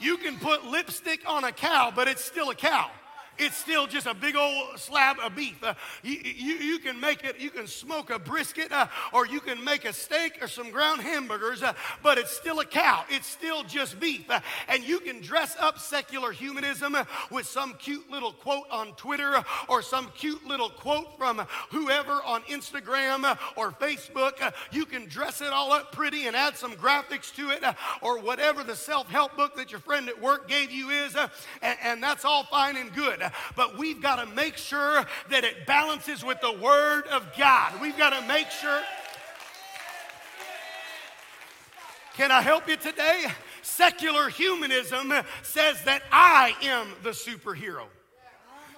You 0.00 0.16
can 0.16 0.38
put 0.38 0.64
lipstick 0.64 1.28
on 1.28 1.44
a 1.44 1.52
cow, 1.52 1.92
but 1.94 2.08
it's 2.08 2.24
still 2.24 2.50
a 2.50 2.54
cow 2.54 2.90
it's 3.40 3.56
still 3.56 3.86
just 3.86 4.06
a 4.06 4.12
big 4.12 4.36
old 4.36 4.78
slab 4.78 5.16
of 5.18 5.34
beef. 5.34 5.62
Uh, 5.62 5.74
you, 6.02 6.18
you, 6.22 6.54
you, 6.56 6.78
can 6.78 7.00
make 7.00 7.24
it, 7.24 7.40
you 7.40 7.50
can 7.50 7.66
smoke 7.66 8.10
a 8.10 8.18
brisket, 8.18 8.70
uh, 8.70 8.86
or 9.12 9.26
you 9.26 9.40
can 9.40 9.64
make 9.64 9.86
a 9.86 9.92
steak 9.92 10.38
or 10.42 10.46
some 10.46 10.70
ground 10.70 11.00
hamburgers, 11.00 11.62
uh, 11.62 11.72
but 12.02 12.18
it's 12.18 12.30
still 12.30 12.60
a 12.60 12.64
cow. 12.64 13.04
It's 13.08 13.26
still 13.26 13.62
just 13.64 13.98
beef. 13.98 14.30
Uh, 14.30 14.40
and 14.68 14.84
you 14.84 15.00
can 15.00 15.22
dress 15.22 15.56
up 15.58 15.78
secular 15.78 16.32
humanism 16.32 16.94
uh, 16.94 17.04
with 17.30 17.46
some 17.46 17.74
cute 17.74 18.10
little 18.10 18.32
quote 18.32 18.66
on 18.70 18.92
Twitter 18.92 19.34
uh, 19.34 19.42
or 19.68 19.80
some 19.80 20.10
cute 20.14 20.46
little 20.46 20.68
quote 20.68 21.16
from 21.16 21.38
whoever 21.70 22.12
on 22.12 22.42
Instagram 22.42 23.38
or 23.56 23.72
Facebook. 23.72 24.52
you 24.70 24.84
can 24.84 25.06
dress 25.06 25.40
it 25.40 25.48
all 25.48 25.72
up 25.72 25.92
pretty 25.92 26.26
and 26.26 26.36
add 26.36 26.56
some 26.56 26.72
graphics 26.72 27.34
to 27.34 27.50
it, 27.50 27.64
or 28.02 28.20
whatever 28.20 28.62
the 28.62 28.76
self 28.76 29.08
help 29.08 29.34
book 29.36 29.56
that 29.56 29.70
your 29.70 29.80
friend 29.80 30.08
at 30.08 30.20
work 30.20 30.46
gave 30.46 30.70
you 30.70 30.90
is, 30.90 31.16
and, 31.62 31.76
and 31.82 32.02
that's 32.02 32.24
all 32.24 32.44
fine 32.44 32.76
and 32.76 32.92
good 32.94 33.29
but 33.56 33.78
we've 33.78 34.00
got 34.00 34.16
to 34.16 34.34
make 34.34 34.56
sure 34.56 35.04
that 35.30 35.44
it 35.44 35.66
balances 35.66 36.24
with 36.24 36.40
the 36.40 36.52
Word 36.52 37.06
of 37.08 37.26
God. 37.36 37.80
We've 37.80 37.96
got 37.96 38.10
to 38.10 38.26
make 38.26 38.50
sure. 38.50 38.80
Can 42.14 42.30
I 42.30 42.42
help 42.42 42.68
you 42.68 42.76
today? 42.76 43.26
Secular 43.62 44.28
humanism 44.28 45.12
says 45.42 45.82
that 45.84 46.02
I 46.12 46.54
am 46.62 46.88
the 47.02 47.10
superhero. 47.10 47.84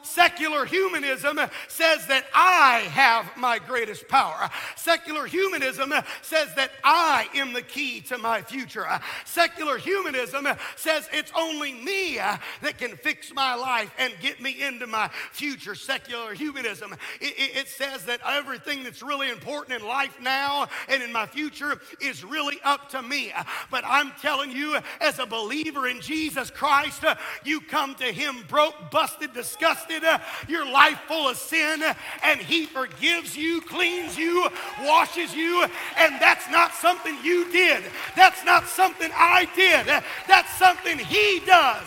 Secular 0.03 0.65
humanism 0.65 1.39
says 1.69 2.07
that 2.09 2.27
I 2.35 2.89
have 2.91 3.37
my 3.37 3.59
greatest 3.59 4.09
power. 4.09 4.51
Secular 4.77 5.27
humanism 5.27 5.93
says 6.23 6.55
that 6.57 6.73
I 6.83 7.29
am 7.35 7.53
the 7.53 7.63
key 7.63 8.01
to 8.03 8.19
my 8.19 8.43
future. 8.43 8.87
Secular 9.25 9.79
humanism 9.79 10.47
says 10.77 11.09
it's 11.13 11.33
only 11.37 11.73
me 11.73 12.17
that 12.17 12.79
can 12.79 12.97
fix 12.97 13.33
my 13.33 13.55
life 13.55 13.93
and 13.99 14.13
get 14.21 14.41
me 14.41 14.63
into 14.63 14.87
my 14.87 15.09
future. 15.31 15.75
Secular 15.75 16.35
humanism, 16.35 16.93
it, 17.21 17.35
it, 17.39 17.57
it 17.59 17.69
says 17.69 18.05
that 18.07 18.21
everything 18.27 18.83
that's 18.85 19.03
really 19.03 19.31
important 19.31 19.81
in 19.81 19.87
life 19.87 20.19
now 20.21 20.69
and 20.89 21.03
in 21.03 21.13
my 21.13 21.27
future 21.27 21.81
is 22.01 22.25
really 22.25 22.59
up 22.65 22.91
to 22.91 23.03
me. 23.03 23.33
But 23.71 23.85
I'm 23.87 24.13
telling 24.21 24.51
you, 24.51 24.79
as 25.01 25.19
a 25.19 25.27
believer 25.27 25.87
in 25.87 26.01
Jesus 26.01 26.51
Christ, 26.51 27.05
you 27.45 27.61
come 27.61 27.95
to 27.97 28.05
Him 28.05 28.45
broke, 28.49 28.91
busted, 28.91 29.33
disgusted 29.33 29.92
Uh, 30.03 30.19
your 30.49 30.65
life 30.71 30.99
full 31.07 31.29
of 31.29 31.37
sin, 31.37 31.83
uh, 31.83 31.95
and 32.23 32.41
He 32.41 32.67
forgives 32.67 33.37
you, 33.37 33.61
cleans 33.61 34.17
you, 34.17 34.49
washes 34.83 35.35
you, 35.35 35.65
and 35.97 36.21
that's 36.21 36.51
not 36.51 36.75
something 36.75 37.17
you 37.23 37.51
did. 37.53 37.83
That's 38.17 38.45
not 38.45 38.67
something 38.67 39.11
I 39.15 39.49
did. 39.55 39.89
Uh, 39.89 40.01
that's 40.29 40.53
something 40.57 40.99
He 40.99 41.41
does. 41.45 41.87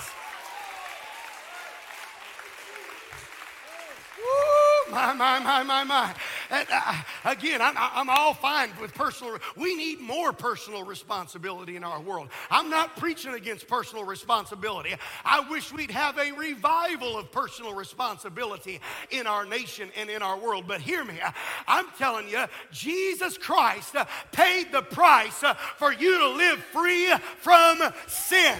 Woo, 4.17 4.91
my, 4.91 5.13
my, 5.13 5.39
my, 5.39 5.63
my, 5.63 5.83
my. 5.83 6.13
Uh, 6.49 7.01
again, 7.25 7.61
I'm, 7.61 7.75
I'm 7.77 8.09
all 8.09 8.33
fine 8.33 8.69
with 8.79 8.93
personal. 8.93 9.37
We 9.55 9.75
need 9.75 9.99
more 9.99 10.33
personal 10.33 10.83
responsibility 10.83 11.75
in 11.75 11.83
our 11.83 11.99
world. 11.99 12.29
I'm 12.49 12.69
not 12.69 12.95
preaching 12.97 13.33
against 13.33 13.67
personal 13.67 14.05
responsibility. 14.05 14.95
I 15.23 15.47
wish 15.49 15.73
we'd 15.73 15.91
have 15.91 16.17
a 16.17 16.31
revival 16.33 17.17
of 17.17 17.31
personal 17.31 17.73
responsibility 17.73 18.79
in 19.11 19.27
our 19.27 19.45
nation 19.45 19.89
and 19.97 20.09
in 20.09 20.21
our 20.21 20.37
world. 20.37 20.65
But 20.67 20.81
hear 20.81 21.03
me, 21.03 21.19
I'm 21.67 21.87
telling 21.97 22.29
you, 22.29 22.45
Jesus 22.71 23.37
Christ 23.37 23.95
uh, 23.95 24.05
paid 24.31 24.71
the 24.71 24.81
price 24.81 25.43
uh, 25.43 25.53
for 25.53 25.93
you 25.93 26.17
to 26.17 26.27
live 26.29 26.59
free 26.71 27.11
from 27.39 27.79
sin. 28.07 28.57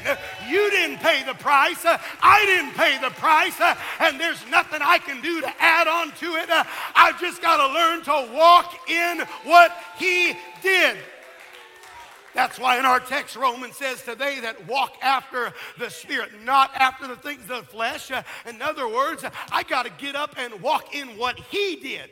You 0.49 0.69
didn't 0.71 0.97
pay 0.97 1.23
the 1.23 1.33
price. 1.35 1.81
I 1.85 2.43
didn't 2.45 2.73
pay 2.73 2.97
the 2.99 3.13
price. 3.15 3.59
And 3.99 4.19
there's 4.19 4.39
nothing 4.49 4.79
I 4.81 4.97
can 4.97 5.21
do 5.21 5.41
to 5.41 5.53
add 5.59 5.87
on 5.87 6.11
to 6.11 6.35
it. 6.35 6.49
I've 6.95 7.19
just 7.19 7.41
got 7.41 7.57
to 7.57 7.73
learn 7.75 8.01
to 8.03 8.29
walk 8.34 8.89
in 8.89 9.20
what 9.44 9.72
he 9.98 10.34
did. 10.62 10.98
That's 12.34 12.60
why 12.60 12.77
in 12.77 12.86
our 12.86 13.00
text, 13.00 13.38
Romans 13.38 13.77
says, 13.77 14.01
to 14.03 14.15
they 14.15 14.41
that 14.41 14.67
walk 14.67 14.98
after 15.01 15.53
the 15.79 15.89
Spirit, 15.89 16.32
not 16.44 16.72
after 16.75 17.08
the 17.08 17.15
things 17.15 17.44
of 17.44 17.48
the 17.48 17.63
flesh. 17.63 18.12
In 18.46 18.62
other 18.62 18.88
words, 18.89 19.24
I 19.51 19.63
got 19.63 19.86
to 19.86 19.91
get 19.98 20.15
up 20.15 20.36
and 20.38 20.62
walk 20.62 20.94
in 20.94 21.17
what 21.17 21.39
He 21.39 21.77
did. 21.77 22.10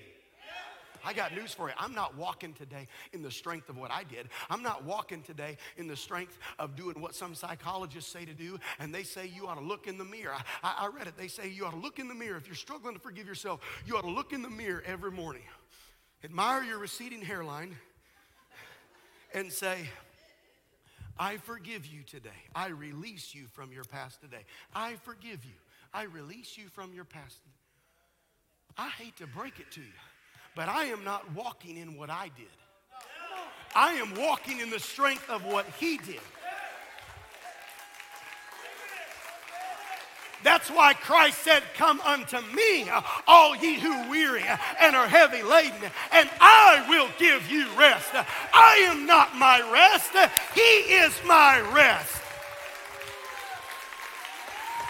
I 1.04 1.14
got 1.14 1.36
news 1.36 1.54
for 1.54 1.68
you. 1.68 1.74
I'm 1.78 1.94
not 1.94 2.16
walking 2.16 2.54
today 2.54 2.88
in 3.12 3.22
the 3.22 3.32
strength 3.32 3.70
of 3.70 3.78
what 3.78 3.92
I 3.92 4.04
did. 4.04 4.30
I'm 4.50 4.64
not 4.64 4.84
walking 4.84 5.22
today 5.22 5.58
in 5.78 5.88
the 5.88 5.96
strength 5.96 6.38
of 6.60 6.76
doing 6.76 7.02
what 7.02 7.14
some 7.14 7.36
psychologists 7.36 8.12
say 8.12 8.26
to 8.26 8.34
do, 8.34 8.58
and 8.80 8.94
they 8.94 9.04
say 9.04 9.28
you 9.28 9.48
ought 9.48 9.60
to 9.60 9.66
look 9.66 9.88
in 9.88 9.98
the 9.98 10.06
mirror. 10.06 10.36
I, 10.64 10.76
I 10.80 10.88
read 10.88 11.08
it. 11.08 11.18
They 11.18 11.28
say 11.28 11.50
you 11.50 11.66
ought 11.66 11.72
to 11.72 11.78
look 11.80 12.00
in 12.00 12.08
the 12.08 12.16
mirror. 12.16 12.38
If 12.38 12.48
you're 12.48 12.56
struggling 12.56 12.94
to 12.94 13.00
forgive 13.00 13.28
yourself, 13.28 13.60
you 13.86 13.98
ought 13.98 14.04
to 14.04 14.10
look 14.10 14.34
in 14.34 14.42
the 14.42 14.50
mirror 14.50 14.84
every 14.86 15.12
morning, 15.12 15.44
admire 16.24 16.64
your 16.64 16.80
receding 16.80 17.22
hairline, 17.22 17.76
and 19.34 19.52
say, 19.52 19.90
I 21.20 21.38
forgive 21.38 21.86
you 21.86 22.04
today. 22.04 22.30
I 22.56 22.68
release 22.70 23.36
you 23.36 23.46
from 23.52 23.72
your 23.72 23.84
past 23.84 24.22
today. 24.22 24.46
I 24.74 24.96
forgive 25.04 25.44
you. 25.46 25.54
I 25.94 26.04
release 26.04 26.58
you 26.58 26.70
from 26.70 26.94
your 26.94 27.06
past. 27.06 27.38
I 28.78 28.90
hate 28.90 29.18
to 29.18 29.28
break 29.28 29.60
it 29.60 29.70
to 29.72 29.82
you 29.82 29.94
but 30.56 30.70
I 30.70 30.86
am 30.86 31.04
not 31.04 31.32
walking 31.34 31.78
in 31.78 31.98
what 31.98 32.10
I 32.10 32.30
did. 32.36 32.46
I 33.76 33.94
am 33.94 34.16
walking 34.16 34.60
in 34.60 34.70
the 34.70 34.80
strength 34.80 35.30
of 35.30 35.46
what 35.46 35.66
He 35.80 35.98
did. 35.98 36.20
That's 40.44 40.70
why 40.70 40.94
Christ 40.94 41.40
said, 41.40 41.64
Come 41.78 42.02
unto 42.02 42.40
me, 42.54 42.90
all 43.28 43.56
ye 43.56 43.80
who 43.80 44.10
weary 44.10 44.44
and 44.80 44.96
are 44.96 45.08
heavy 45.08 45.42
laden, 45.42 45.90
and 46.12 46.30
I 46.40 46.86
will 46.90 47.08
give 47.18 47.50
you 47.50 47.66
rest. 47.78 48.12
I 48.14 48.86
am 48.90 49.06
not 49.06 49.36
my 49.38 49.60
rest, 49.72 50.12
He 50.54 50.62
is 50.62 51.18
my 51.26 51.62
rest. 51.74 52.22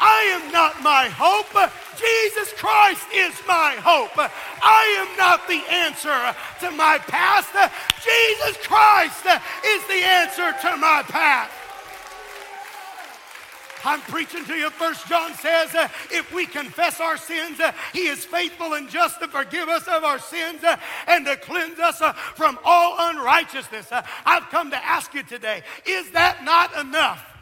I 0.01 0.41
am 0.41 0.51
not 0.51 0.82
my 0.82 1.08
hope. 1.10 1.72
Jesus 1.97 2.53
Christ 2.53 3.05
is 3.13 3.33
my 3.47 3.75
hope. 3.79 4.17
I 4.17 5.07
am 5.07 5.17
not 5.17 5.47
the 5.47 5.62
answer 5.69 6.35
to 6.62 6.71
my 6.71 6.97
past. 7.07 7.51
Jesus 8.03 8.57
Christ 8.65 9.25
is 9.65 9.88
the 9.88 10.03
answer 10.03 10.53
to 10.67 10.77
my 10.77 11.03
past. 11.07 11.51
I'm 13.85 14.00
preaching 14.01 14.45
to 14.45 14.53
you. 14.53 14.69
First 14.69 15.07
John 15.07 15.33
says, 15.33 15.75
uh, 15.75 15.89
if 16.09 16.33
we 16.33 16.45
confess 16.45 17.01
our 17.01 17.17
sins, 17.17 17.59
uh, 17.59 17.73
he 17.91 18.07
is 18.07 18.23
faithful 18.23 18.75
and 18.75 18.89
just 18.89 19.19
to 19.19 19.27
forgive 19.27 19.67
us 19.67 19.88
of 19.88 20.03
our 20.03 20.19
sins 20.19 20.63
uh, 20.63 20.77
and 21.07 21.25
to 21.25 21.35
cleanse 21.35 21.79
us 21.79 22.01
from 22.35 22.57
all 22.63 22.95
unrighteousness. 23.09 23.89
I've 24.25 24.50
come 24.50 24.71
to 24.71 24.85
ask 24.85 25.13
you 25.13 25.23
today, 25.23 25.63
is 25.85 26.12
that 26.12 26.45
not 26.45 26.73
enough? 26.79 27.32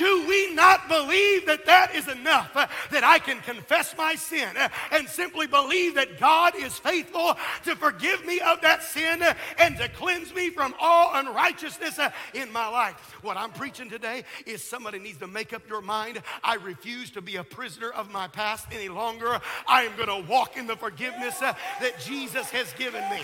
Do 0.00 0.26
we 0.26 0.54
not 0.54 0.88
believe 0.88 1.44
that 1.44 1.66
that 1.66 1.94
is 1.94 2.08
enough? 2.08 2.56
Uh, 2.56 2.66
that 2.90 3.04
I 3.04 3.18
can 3.18 3.38
confess 3.40 3.94
my 3.98 4.14
sin 4.14 4.48
uh, 4.56 4.70
and 4.92 5.06
simply 5.06 5.46
believe 5.46 5.94
that 5.96 6.18
God 6.18 6.54
is 6.56 6.78
faithful 6.78 7.36
to 7.64 7.76
forgive 7.76 8.24
me 8.24 8.40
of 8.40 8.62
that 8.62 8.82
sin 8.82 9.22
uh, 9.22 9.34
and 9.58 9.76
to 9.76 9.90
cleanse 9.90 10.34
me 10.34 10.48
from 10.48 10.74
all 10.80 11.10
unrighteousness 11.12 12.00
in 12.32 12.50
my 12.50 12.66
life. 12.66 13.14
What 13.20 13.36
I'm 13.36 13.50
preaching 13.50 13.90
today 13.90 14.24
is 14.46 14.64
somebody 14.64 14.98
needs 14.98 15.18
to 15.18 15.26
make 15.26 15.52
up 15.52 15.68
your 15.68 15.82
mind. 15.82 16.22
I 16.42 16.54
refuse 16.54 17.10
to 17.10 17.20
be 17.20 17.36
a 17.36 17.44
prisoner 17.44 17.90
of 17.90 18.10
my 18.10 18.26
past 18.26 18.68
any 18.72 18.88
longer. 18.88 19.38
I 19.68 19.82
am 19.82 19.94
going 19.96 20.24
to 20.24 20.26
walk 20.26 20.56
in 20.56 20.66
the 20.66 20.76
forgiveness 20.76 21.40
that 21.40 22.00
Jesus 22.00 22.48
has 22.48 22.72
given 22.72 23.02
me. 23.10 23.20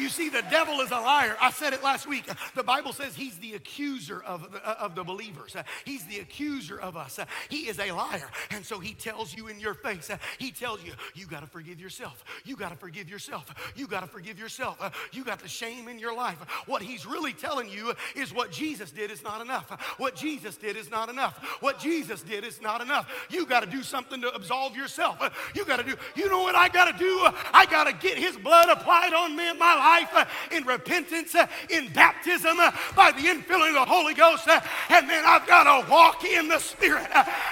You 0.00 0.08
see, 0.08 0.30
the 0.30 0.42
devil 0.50 0.80
is 0.80 0.90
a 0.90 0.98
liar. 0.98 1.36
I 1.40 1.50
said 1.50 1.74
it 1.74 1.84
last 1.84 2.06
week. 2.06 2.24
The 2.54 2.62
Bible 2.62 2.94
says 2.94 3.14
he's 3.14 3.38
the 3.38 3.54
accuser 3.54 4.22
of 4.22 4.50
the, 4.50 4.58
of 4.80 4.94
the 4.94 5.04
believers, 5.04 5.54
he's 5.84 6.06
the 6.06 6.20
accuser 6.20 6.80
of 6.80 6.96
us. 6.96 7.20
He 7.50 7.68
is 7.68 7.78
a 7.78 7.92
liar. 7.92 8.28
And 8.50 8.64
so 8.64 8.78
he 8.78 8.94
tells 8.94 9.36
you 9.36 9.48
in 9.48 9.60
your 9.60 9.74
face, 9.74 10.10
he 10.38 10.52
tells 10.52 10.82
you, 10.82 10.92
you 11.14 11.26
got 11.26 11.40
to 11.40 11.46
forgive 11.46 11.78
yourself. 11.78 12.24
You 12.46 12.56
got 12.56 12.70
to 12.70 12.76
forgive 12.76 13.10
yourself. 13.10 13.54
You 13.76 13.86
got 13.86 14.00
to 14.00 14.06
forgive 14.06 14.38
yourself. 14.38 15.10
You 15.12 15.22
got 15.22 15.40
the 15.40 15.48
shame 15.48 15.86
in 15.88 15.98
your 15.98 16.16
life. 16.16 16.38
What 16.66 16.80
he's 16.80 17.04
really 17.04 17.34
telling 17.34 17.68
you 17.68 17.92
is 18.16 18.32
what 18.32 18.50
Jesus 18.50 18.90
did 18.90 19.10
is 19.10 19.22
not 19.22 19.42
enough. 19.42 19.70
What 19.98 20.16
Jesus 20.16 20.56
did 20.56 20.76
is 20.76 20.90
not 20.90 21.10
enough. 21.10 21.36
What 21.60 21.78
Jesus 21.78 22.22
did 22.22 22.44
is 22.44 22.62
not 22.62 22.80
enough. 22.80 23.28
You 23.28 23.44
got 23.44 23.60
to 23.60 23.70
do 23.70 23.82
something 23.82 24.22
to 24.22 24.34
absolve 24.34 24.76
yourself. 24.76 25.50
You 25.54 25.66
got 25.66 25.76
to 25.76 25.84
do, 25.84 25.94
you 26.16 26.30
know 26.30 26.42
what 26.42 26.54
I 26.54 26.68
got 26.68 26.90
to 26.90 26.98
do? 26.98 27.28
I 27.52 27.66
got 27.70 27.84
to 27.84 27.92
get 27.92 28.16
his 28.16 28.36
blood 28.38 28.70
applied 28.70 29.12
on 29.12 29.36
me 29.36 29.50
in 29.50 29.58
my 29.58 29.74
life 29.74 29.89
Uh, 29.90 30.24
in 30.52 30.64
repentance, 30.64 31.34
uh, 31.34 31.46
in 31.68 31.88
baptism, 31.92 32.56
uh, 32.60 32.70
by 32.94 33.10
the 33.10 33.22
infilling 33.22 33.70
of 33.70 33.74
the 33.74 33.92
Holy 33.92 34.14
Ghost. 34.14 34.46
And 34.46 35.10
then 35.10 35.24
I've 35.26 35.46
got 35.48 35.64
to 35.64 35.90
walk 35.90 36.24
in 36.24 36.46
the 36.46 36.60
Spirit. 36.60 37.08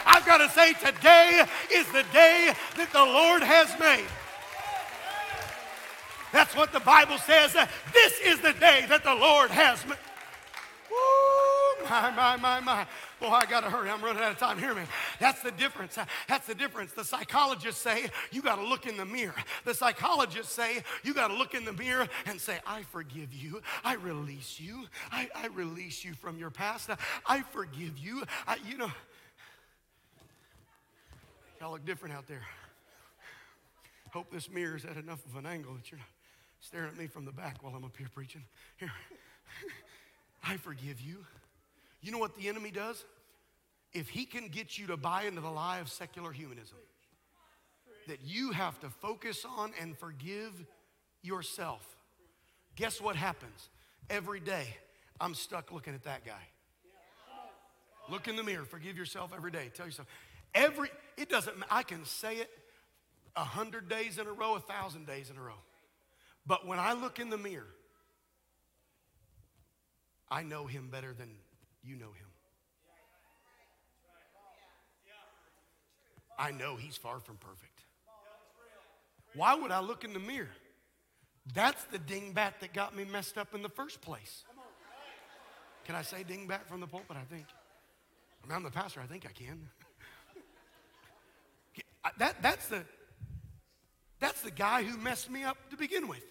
I've 0.07 0.25
got 0.25 0.39
to 0.39 0.49
say, 0.51 0.73
today 0.75 1.45
is 1.75 1.87
the 1.89 2.05
day 2.13 2.55
that 2.77 2.93
the 2.93 3.05
Lord 3.05 3.43
has 3.43 3.77
made. 3.81 4.07
That's 6.33 6.55
what 6.55 6.73
the 6.73 6.81
Bible 6.81 7.19
says. 7.19 7.55
This 7.93 8.21
is 8.25 8.41
the 8.41 8.53
day 8.53 8.87
that 8.89 9.03
the 9.03 9.15
Lord 9.15 9.51
has 9.51 9.85
made. 9.85 9.99
Woo, 10.91 11.18
my, 11.89 12.11
my, 12.11 12.37
my, 12.37 12.61
my. 12.61 12.87
Boy, 13.21 13.29
I 13.29 13.47
got 13.47 13.65
to 13.65 13.71
hurry. 13.71 13.91
I'm 13.91 14.03
running 14.03 14.23
out 14.23 14.33
of 14.33 14.39
time. 14.39 14.59
Hear 14.59 14.75
me. 14.75 14.83
That's 15.19 15.43
the 15.43 15.51
difference. 15.51 15.99
That's 16.29 16.47
the 16.47 16.55
difference. 16.55 16.93
The 16.93 17.05
psychologists 17.05 17.81
say 17.81 18.11
you 18.31 18.43
got 18.43 18.57
to 18.57 18.67
look 18.67 18.87
in 18.87 18.97
the 18.97 19.05
mirror. 19.05 19.35
The 19.65 19.75
psychologists 19.75 20.53
say 20.53 20.83
you 21.03 21.15
got 21.15 21.29
to 21.29 21.35
look 21.35 21.55
in 21.55 21.65
the 21.65 21.73
mirror 21.73 22.09
and 22.27 22.41
say, 22.41 22.59
I 22.67 22.83
forgive 22.83 23.35
you. 23.35 23.61
I 23.85 23.95
release 23.95 24.61
you. 24.61 24.87
I, 25.11 25.29
I 25.35 25.49
release 25.49 26.05
you 26.05 26.15
from 26.15 26.39
your 26.39 26.51
past. 26.51 26.91
I 27.27 27.43
forgive 27.43 27.99
you. 27.99 28.23
I, 28.47 28.57
you 28.69 28.79
know, 28.79 28.91
y'all 31.61 31.73
look 31.73 31.85
different 31.85 32.15
out 32.15 32.27
there. 32.27 32.43
Hope 34.13 34.31
this 34.33 34.51
mirror 34.51 34.77
is 34.77 34.85
at 34.85 34.97
enough 34.97 35.25
of 35.27 35.37
an 35.37 35.47
angle 35.47 35.75
that 35.75 35.91
you're 35.91 35.99
not 35.99 36.09
staring 36.61 36.89
at 36.89 36.97
me 36.97 37.07
from 37.07 37.25
the 37.25 37.33
back 37.33 37.63
while 37.63 37.75
I'm 37.75 37.85
up 37.85 37.97
here 37.97 38.09
preaching. 38.15 38.43
Here. 38.79 38.91
I 40.45 40.57
forgive 40.57 41.01
you. 41.01 41.25
You 42.01 42.13
know 42.13 42.19
what 42.19 42.37
the 42.37 42.49
enemy 42.49 42.71
does? 42.71 43.05
If 43.93 44.09
he 44.09 44.25
can 44.25 44.49
get 44.49 44.79
you 44.79 44.87
to 44.89 44.97
buy 44.97 45.25
into 45.25 45.41
the 45.41 45.51
lie 45.51 45.79
of 45.79 45.89
secular 45.89 46.31
humanism, 46.31 46.79
that 48.07 48.21
you 48.25 48.53
have 48.53 48.79
to 48.81 48.91
focus 48.91 49.45
on 49.45 49.73
and 49.81 49.97
forgive 49.99 50.53
yourself, 51.23 51.83
guess 52.77 53.01
what 53.01 53.17
happens? 53.17 53.69
Every 54.09 54.41
day, 54.41 54.67
I'm 55.21 55.35
stuck 55.35 55.73
looking 55.73 55.95
at 55.95 56.05
that 56.05 56.25
guy. 56.25 56.43
Look 58.11 58.29
in 58.29 58.37
the 58.37 58.43
mirror, 58.43 58.65
forgive 58.65 58.97
yourself 58.97 59.33
every 59.37 59.51
day. 59.51 59.71
Tell 59.75 59.85
yourself, 59.85 60.09
every, 60.55 60.89
it 61.17 61.29
doesn't, 61.29 61.57
I 61.71 61.83
can 61.83 62.05
say 62.05 62.37
it 62.37 62.51
a 63.37 63.45
hundred 63.45 63.89
days 63.89 64.19
in 64.19 64.27
a 64.27 64.33
row, 64.33 64.55
a 64.55 64.61
thousand 64.61 65.07
days 65.07 65.31
in 65.31 65.37
a 65.37 65.43
row. 65.43 65.61
But 66.47 66.67
when 66.67 66.79
I 66.79 66.95
look 66.95 67.19
in 67.19 67.29
the 67.29 67.37
mirror, 67.37 67.67
I 70.31 70.43
know 70.43 70.67
him 70.67 70.89
better 70.91 71.13
than 71.13 71.29
you 71.89 71.97
know 71.97 72.07
him. 72.07 72.27
I 76.39 76.53
know 76.53 76.77
he's 76.77 76.97
far 76.97 77.19
from 77.19 77.37
perfect. 77.37 77.81
Why 79.35 79.55
would 79.55 79.73
I 79.73 79.81
look 79.81 80.05
in 80.05 80.13
the 80.13 80.21
mirror? 80.21 80.51
That's 81.55 81.83
the 81.85 81.99
dingbat 81.99 82.61
that 82.61 82.73
got 82.73 82.95
me 82.95 83.05
messed 83.05 83.39
up 83.39 83.55
in 83.55 83.63
the 83.63 83.69
first 83.69 84.01
place. 84.01 84.45
Can 85.85 85.95
I 85.95 86.03
say 86.03 86.25
dingbat 86.29 86.67
from 86.67 86.81
the 86.81 86.87
pulpit? 86.87 87.17
I 87.17 87.25
think. 87.35 87.47
I 88.45 88.47
mean, 88.47 88.57
I'm 88.57 88.63
the 88.63 88.71
pastor. 88.71 89.01
I 89.01 89.07
think 89.07 89.27
I 89.27 89.33
can. 89.33 89.69
that, 92.19 92.43
that's, 92.43 92.69
the, 92.69 92.85
that's 94.21 94.43
the 94.43 94.51
guy 94.51 94.83
who 94.83 94.97
messed 94.99 95.31
me 95.31 95.45
up 95.45 95.57
to 95.71 95.77
begin 95.77 96.07
with. 96.07 96.23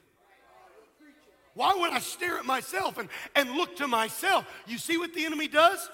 Why 1.57 1.73
would 1.73 1.91
I 1.91 1.97
stare 1.97 2.37
at 2.37 2.45
myself 2.45 2.99
and, 2.99 3.09
and 3.35 3.49
look 3.49 3.77
to 3.77 3.87
myself? 3.87 4.45
You 4.67 4.77
see 4.77 4.99
what 4.99 5.15
the 5.15 5.25
enemy 5.25 5.47
does? 5.47 5.89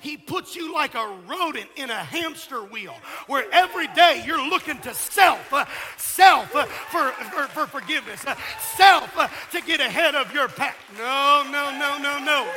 He 0.00 0.16
puts 0.16 0.56
you 0.56 0.72
like 0.72 0.94
a 0.94 1.18
rodent 1.26 1.68
in 1.76 1.90
a 1.90 1.94
hamster 1.94 2.64
wheel 2.64 2.94
where 3.26 3.44
every 3.52 3.88
day 3.88 4.22
you're 4.26 4.42
looking 4.48 4.78
to 4.80 4.94
self, 4.94 5.52
uh, 5.52 5.66
self 5.98 6.54
uh, 6.56 6.64
for, 6.64 7.10
for, 7.30 7.46
for, 7.48 7.66
forgiveness, 7.66 8.24
uh, 8.26 8.36
self 8.76 9.10
uh, 9.18 9.28
to 9.52 9.60
get 9.60 9.80
ahead 9.80 10.14
of 10.14 10.32
your 10.32 10.48
path. 10.48 10.76
No, 10.96 11.44
no, 11.50 11.70
no, 11.78 11.98
no, 11.98 12.18
no. 12.18 12.50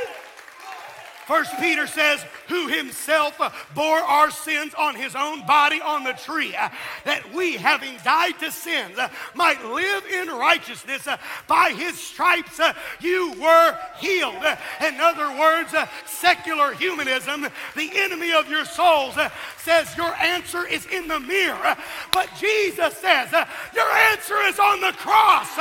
First 1.30 1.56
Peter 1.60 1.86
says, 1.86 2.26
who 2.48 2.68
himself 2.68 3.40
uh, 3.40 3.52
bore 3.76 4.00
our 4.00 4.32
sins 4.32 4.74
on 4.74 4.96
his 4.96 5.16
own 5.16 5.46
body 5.46 5.80
on 5.80 6.04
the 6.04 6.14
tree, 6.14 6.56
uh, 6.56 6.70
that 7.06 7.32
we, 7.36 7.54
having 7.54 7.98
died 8.04 8.40
to 8.40 8.52
sins, 8.52 8.98
uh, 8.98 9.10
might 9.36 9.64
live 9.64 10.04
in 10.08 10.30
righteousness. 10.30 11.06
Uh, 11.06 11.18
by 11.46 11.70
his 11.70 12.00
stripes 12.00 12.60
uh, 12.60 12.74
you 13.00 13.40
were 13.40 13.78
healed. 14.00 14.44
Uh, 14.44 14.56
in 14.84 15.00
other 15.00 15.30
words, 15.38 15.72
secular 16.08 16.74
humanism, 16.74 17.46
the 17.76 17.92
enemy 17.94 18.32
of 18.32 18.50
your 18.50 18.66
souls, 18.66 19.14
says 19.60 19.96
your 19.96 20.16
answer 20.16 20.66
is 20.66 20.88
in 20.88 21.08
the 21.08 21.20
mirror. 21.20 21.78
But 22.12 22.28
Jesus 22.40 22.96
says, 22.98 23.30
your 23.76 23.92
answer 23.92 24.38
is 24.48 24.58
on 24.58 24.82
the 24.82 24.94
cross. 24.94 25.56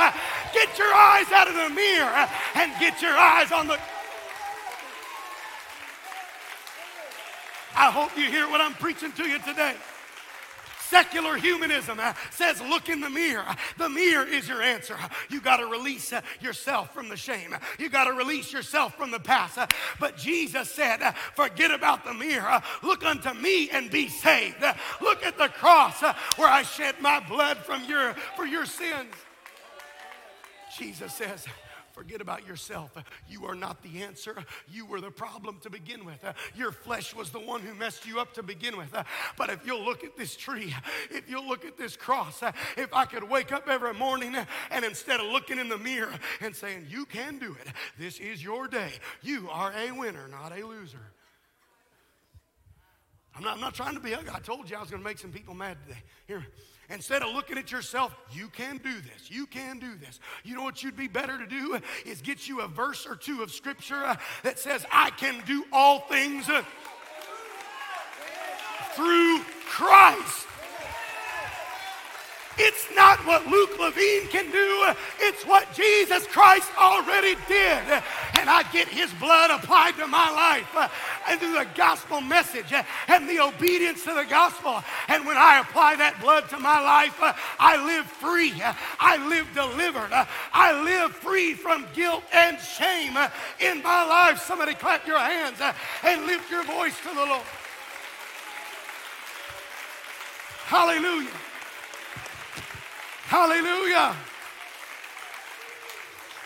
Get 0.51 0.79
your 0.79 0.91
eyes 0.91 1.31
out 1.31 1.47
of 1.47 1.53
the 1.53 1.69
mirror 1.69 2.27
and 2.55 2.71
get 2.79 3.03
your 3.03 3.13
eyes 3.15 3.51
on 3.51 3.67
the 3.67 3.77
I 7.79 7.91
hope 7.91 8.17
you 8.17 8.29
hear 8.29 8.49
what 8.49 8.59
I'm 8.59 8.73
preaching 8.73 9.13
to 9.13 9.23
you 9.23 9.39
today. 9.39 9.73
Secular 10.81 11.37
humanism 11.37 11.97
uh, 11.97 12.13
says, 12.29 12.59
look 12.61 12.89
in 12.89 12.99
the 12.99 13.09
mirror. 13.09 13.45
The 13.77 13.87
mirror 13.87 14.27
is 14.27 14.49
your 14.49 14.61
answer. 14.61 14.97
You 15.29 15.39
got 15.39 15.57
to 15.57 15.65
release 15.65 16.11
uh, 16.11 16.19
yourself 16.41 16.93
from 16.93 17.07
the 17.07 17.15
shame. 17.15 17.55
You 17.77 17.89
got 17.89 18.05
to 18.05 18.13
release 18.13 18.51
yourself 18.51 18.95
from 18.95 19.11
the 19.11 19.19
past. 19.19 19.57
Uh, 19.57 19.67
but 19.97 20.17
Jesus 20.17 20.69
said, 20.69 20.99
forget 21.35 21.71
about 21.71 22.03
the 22.03 22.13
mirror. 22.13 22.61
Look 22.83 23.05
unto 23.05 23.33
me 23.33 23.69
and 23.69 23.89
be 23.89 24.09
saved. 24.09 24.61
Look 24.99 25.23
at 25.23 25.37
the 25.37 25.47
cross 25.47 26.01
where 26.35 26.49
I 26.49 26.63
shed 26.63 26.95
my 26.99 27.21
blood 27.29 27.59
from 27.59 27.85
your, 27.85 28.13
for 28.35 28.45
your 28.45 28.65
sins. 28.65 29.13
Jesus 30.77 31.13
says, 31.13 31.45
Forget 31.99 32.21
about 32.21 32.47
yourself. 32.47 32.95
You 33.27 33.45
are 33.47 33.55
not 33.55 33.83
the 33.83 34.03
answer. 34.03 34.45
You 34.71 34.85
were 34.85 35.01
the 35.01 35.11
problem 35.11 35.59
to 35.63 35.69
begin 35.69 36.05
with. 36.05 36.23
Your 36.55 36.71
flesh 36.71 37.13
was 37.13 37.29
the 37.29 37.41
one 37.41 37.59
who 37.59 37.73
messed 37.73 38.05
you 38.05 38.21
up 38.21 38.33
to 38.35 38.41
begin 38.41 38.77
with. 38.77 38.95
But 39.37 39.49
if 39.49 39.65
you'll 39.65 39.83
look 39.83 40.05
at 40.05 40.15
this 40.15 40.37
tree, 40.37 40.73
if 41.11 41.29
you'll 41.29 41.45
look 41.45 41.65
at 41.65 41.75
this 41.75 41.97
cross, 41.97 42.41
if 42.77 42.93
I 42.93 43.03
could 43.03 43.29
wake 43.29 43.51
up 43.51 43.67
every 43.67 43.93
morning 43.93 44.33
and 44.71 44.85
instead 44.85 45.19
of 45.19 45.25
looking 45.25 45.59
in 45.59 45.67
the 45.67 45.77
mirror 45.77 46.13
and 46.39 46.55
saying, 46.55 46.87
You 46.87 47.05
can 47.05 47.37
do 47.37 47.57
it, 47.59 47.67
this 47.97 48.17
is 48.17 48.41
your 48.41 48.69
day, 48.69 48.93
you 49.21 49.49
are 49.51 49.73
a 49.73 49.91
winner, 49.91 50.29
not 50.29 50.57
a 50.57 50.65
loser. 50.65 51.11
I'm 53.35 53.43
not, 53.43 53.55
I'm 53.55 53.61
not 53.61 53.73
trying 53.73 53.95
to 53.95 53.99
be 53.99 54.15
ugly. 54.15 54.31
I 54.33 54.39
told 54.39 54.69
you 54.69 54.77
I 54.77 54.79
was 54.79 54.89
going 54.89 55.03
to 55.03 55.07
make 55.07 55.19
some 55.19 55.33
people 55.33 55.53
mad 55.53 55.75
today. 55.85 55.99
Here. 56.27 56.45
Instead 56.89 57.21
of 57.21 57.33
looking 57.35 57.57
at 57.57 57.71
yourself, 57.71 58.15
you 58.31 58.47
can 58.47 58.77
do 58.77 58.93
this. 58.93 59.29
You 59.29 59.45
can 59.45 59.77
do 59.77 59.95
this. 59.95 60.19
You 60.43 60.55
know 60.55 60.63
what 60.63 60.81
you'd 60.81 60.97
be 60.97 61.07
better 61.07 61.37
to 61.37 61.45
do 61.45 61.79
is 62.05 62.21
get 62.21 62.47
you 62.47 62.61
a 62.61 62.67
verse 62.67 63.05
or 63.05 63.15
two 63.15 63.43
of 63.43 63.51
scripture 63.51 64.03
uh, 64.03 64.15
that 64.43 64.57
says, 64.57 64.85
I 64.91 65.11
can 65.11 65.43
do 65.45 65.65
all 65.71 65.99
things 66.01 66.49
uh, 66.49 66.63
through 68.93 69.41
Christ. 69.67 70.47
It's 72.61 72.93
not 72.93 73.25
what 73.25 73.47
Luke 73.47 73.79
Levine 73.79 74.27
can 74.27 74.51
do, 74.51 74.93
it's 75.21 75.45
what 75.45 75.73
Jesus 75.73 76.27
Christ 76.27 76.69
already 76.77 77.35
did. 77.47 78.03
And 78.37 78.49
I 78.49 78.63
get 78.73 78.89
his 78.89 79.11
blood 79.13 79.49
applied 79.49 79.95
to 79.95 80.07
my 80.07 80.29
life 80.29 80.67
uh, 80.75 80.89
and 81.29 81.39
through 81.39 81.53
the 81.53 81.67
gospel 81.73 82.19
message 82.19 82.73
uh, 82.73 82.83
and 83.07 83.29
the 83.29 83.39
obedience 83.39 84.03
to 84.03 84.13
the 84.13 84.25
gospel. 84.29 84.83
And 85.07 85.25
when 85.25 85.37
I 85.37 85.59
apply 85.59 85.95
that 85.97 86.19
blood 86.19 86.49
to 86.49 86.59
my 86.59 86.81
life, 86.81 87.15
uh, 87.21 87.31
I 87.59 87.83
live 87.85 88.05
free. 88.05 88.53
I 88.99 89.25
live 89.29 89.47
delivered. 89.53 90.11
I 90.51 90.83
live 90.83 91.15
free 91.15 91.53
from 91.53 91.85
guilt 91.93 92.23
and 92.33 92.59
shame 92.59 93.17
in 93.61 93.81
my 93.81 94.05
life. 94.05 94.41
Somebody 94.41 94.73
clap 94.73 95.07
your 95.07 95.19
hands 95.19 95.61
and 96.03 96.25
lift 96.25 96.51
your 96.51 96.65
voice 96.65 96.97
to 97.03 97.15
the 97.15 97.25
Lord. 97.25 97.45
Hallelujah. 100.65 101.48
Hallelujah. 103.29 104.15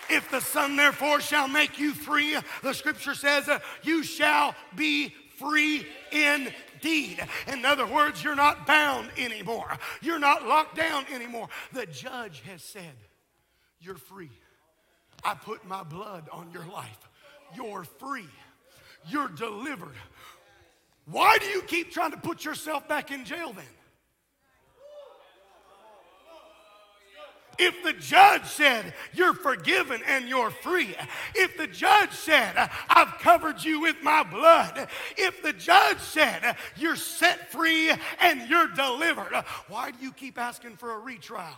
If 0.10 0.30
the 0.30 0.42
Son 0.42 0.76
therefore 0.76 1.22
shall 1.22 1.48
make 1.48 1.80
you 1.80 1.94
free, 1.94 2.36
the 2.62 2.74
scripture 2.74 3.16
says, 3.16 3.48
uh, 3.48 3.60
you 3.84 4.04
shall 4.04 4.54
be 4.76 5.16
free 5.38 5.88
indeed. 6.12 7.26
In 7.48 7.64
other 7.64 7.88
words, 7.88 8.22
you're 8.22 8.36
not 8.36 8.68
bound 8.68 9.12
anymore. 9.18 9.78
You're 10.02 10.20
not 10.20 10.46
locked 10.46 10.76
down 10.76 11.06
anymore. 11.10 11.48
The 11.72 11.86
judge 11.86 12.42
has 12.42 12.62
said, 12.62 12.98
you're 13.80 13.96
free. 13.96 14.32
I 15.24 15.36
put 15.36 15.66
my 15.66 15.84
blood 15.84 16.28
on 16.34 16.52
your 16.52 16.66
life. 16.66 17.00
You're 17.56 17.86
free. 17.86 18.28
You're 19.08 19.30
delivered. 19.30 19.96
Why 21.06 21.38
do 21.38 21.46
you 21.46 21.62
keep 21.62 21.94
trying 21.94 22.12
to 22.12 22.18
put 22.18 22.44
yourself 22.44 22.90
back 22.90 23.10
in 23.10 23.24
jail 23.24 23.54
then? 23.54 23.64
If 27.60 27.84
the 27.84 27.94
judge 27.94 28.46
said, 28.46 28.94
You're 29.14 29.34
forgiven 29.34 30.02
and 30.08 30.28
you're 30.28 30.52
free, 30.52 30.96
if 31.36 31.58
the 31.58 31.68
judge 31.68 32.12
said, 32.12 32.70
I've 32.90 33.20
covered 33.20 33.64
you 33.64 33.82
with 33.82 33.98
my 34.02 34.24
blood, 34.24 34.88
if 35.18 35.42
the 35.42 35.54
judge 35.54 36.00
said, 36.00 36.56
You're 36.76 36.96
set 36.96 37.52
free 37.52 37.92
and 38.20 38.50
you're 38.50 38.70
delivered, 38.70 39.44
why 39.68 39.92
do 39.92 39.98
you 40.04 40.12
keep 40.12 40.38
asking 40.38 40.78
for 40.78 40.96
a 40.96 41.00
retrial? 41.00 41.58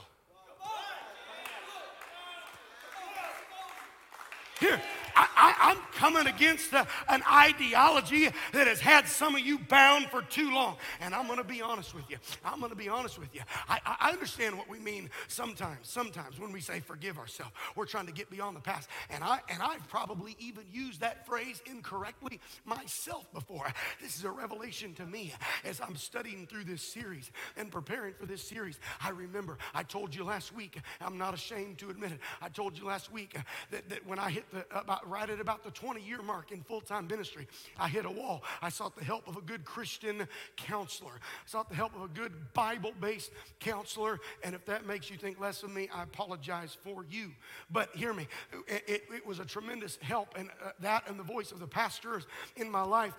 Here, 4.60 4.82
I, 5.16 5.72
am 5.72 5.78
coming 5.94 6.28
against 6.28 6.74
a, 6.74 6.88
an 7.10 7.24
ideology 7.30 8.30
that 8.54 8.68
has 8.68 8.80
had 8.80 9.08
some 9.08 9.36
of 9.36 9.42
you 9.42 9.60
bound 9.60 10.08
for 10.08 10.22
too 10.22 10.54
long. 10.54 10.78
And 11.02 11.14
I'm 11.14 11.26
going 11.28 11.40
to 11.40 11.44
be 11.44 11.62
honest 11.62 11.94
with 11.94 12.10
you. 12.10 12.18
I'm 12.44 12.60
going 12.60 12.70
to 12.70 12.76
be 12.76 12.90
honest 12.90 13.20
with 13.20 13.34
you. 13.34 13.42
I, 13.68 13.80
I 13.86 14.12
understand 14.12 14.58
what 14.58 14.70
we 14.70 14.80
mean 14.80 15.10
sometimes. 15.28 15.88
Sometimes 15.88 16.40
when 16.40 16.52
we 16.52 16.62
say 16.62 16.80
forgive 16.80 17.18
ourselves, 17.18 17.54
we're 17.76 17.86
trying 17.86 18.08
to 18.08 18.14
get 18.14 18.30
beyond 18.30 18.56
the 18.56 18.62
past. 18.62 18.90
And, 19.10 19.24
I, 19.24 19.40
and 19.50 19.62
I've 19.62 19.88
probably 19.90 20.36
even 20.40 20.64
used 20.72 21.02
that 21.02 21.26
phrase 21.26 21.62
incorrectly 21.66 22.40
myself 22.66 23.32
before. 23.34 23.68
This 24.02 24.18
is 24.18 24.24
a 24.24 24.32
revelation 24.32 24.94
to 24.96 25.06
me 25.06 25.34
as 25.64 25.82
I'm 25.82 25.96
studying 25.96 26.48
through 26.48 26.66
this 26.66 26.82
series 26.82 27.32
and 27.58 27.72
preparing 27.72 28.14
for 28.14 28.26
this 28.26 28.42
series. 28.42 28.80
I 29.02 29.10
remember 29.10 29.58
I 29.74 29.84
told 29.84 30.14
you 30.14 30.24
last 30.24 30.54
week, 30.54 30.80
I'm 31.02 31.18
not 31.18 31.34
ashamed 31.34 31.78
to 31.80 31.90
admit 31.90 32.12
it. 32.12 32.20
I 32.42 32.50
told 32.50 32.78
you 32.78 32.86
last 32.86 33.12
week 33.12 33.36
that, 33.72 33.90
that 33.90 34.06
when 34.06 34.20
I 34.20 34.30
hit 34.30 34.45
the, 34.52 34.66
about 34.78 35.08
right 35.10 35.30
at 35.30 35.40
about 35.40 35.64
the 35.64 35.72
20 35.72 36.02
year 36.02 36.22
mark 36.22 36.52
in 36.52 36.62
full 36.62 36.82
time 36.82 37.08
ministry, 37.08 37.48
I 37.78 37.88
hit 37.88 38.06
a 38.06 38.12
wall. 38.12 38.44
I 38.62 38.70
sought 38.70 38.96
the 38.96 39.04
help 39.04 39.28
of 39.28 39.38
a 39.38 39.42
good 39.42 39.66
Christian 39.66 40.28
counselor, 40.58 41.14
I 41.14 41.48
sought 41.48 41.70
the 41.70 41.76
help 41.76 41.96
of 41.96 42.04
a 42.04 42.08
good 42.08 42.32
Bible 42.54 42.94
based 43.00 43.32
counselor. 43.60 44.20
And 44.44 44.56
if 44.56 44.66
that 44.66 44.86
makes 44.86 45.10
you 45.10 45.18
think 45.18 45.40
less 45.40 45.64
of 45.64 45.72
me, 45.72 45.90
I 45.94 46.04
apologize 46.04 46.78
for 46.84 47.06
you. 47.10 47.32
But 47.72 47.96
hear 47.96 48.14
me, 48.14 48.28
it, 48.68 48.84
it, 48.88 49.04
it 49.14 49.26
was 49.26 49.40
a 49.40 49.46
tremendous 49.46 49.98
help. 50.02 50.38
And 50.38 50.50
uh, 50.64 50.72
that 50.80 51.08
and 51.08 51.20
the 51.20 51.24
voice 51.24 51.52
of 51.52 51.60
the 51.60 51.68
pastors 51.68 52.26
in 52.56 52.70
my 52.70 52.84
life 52.84 53.14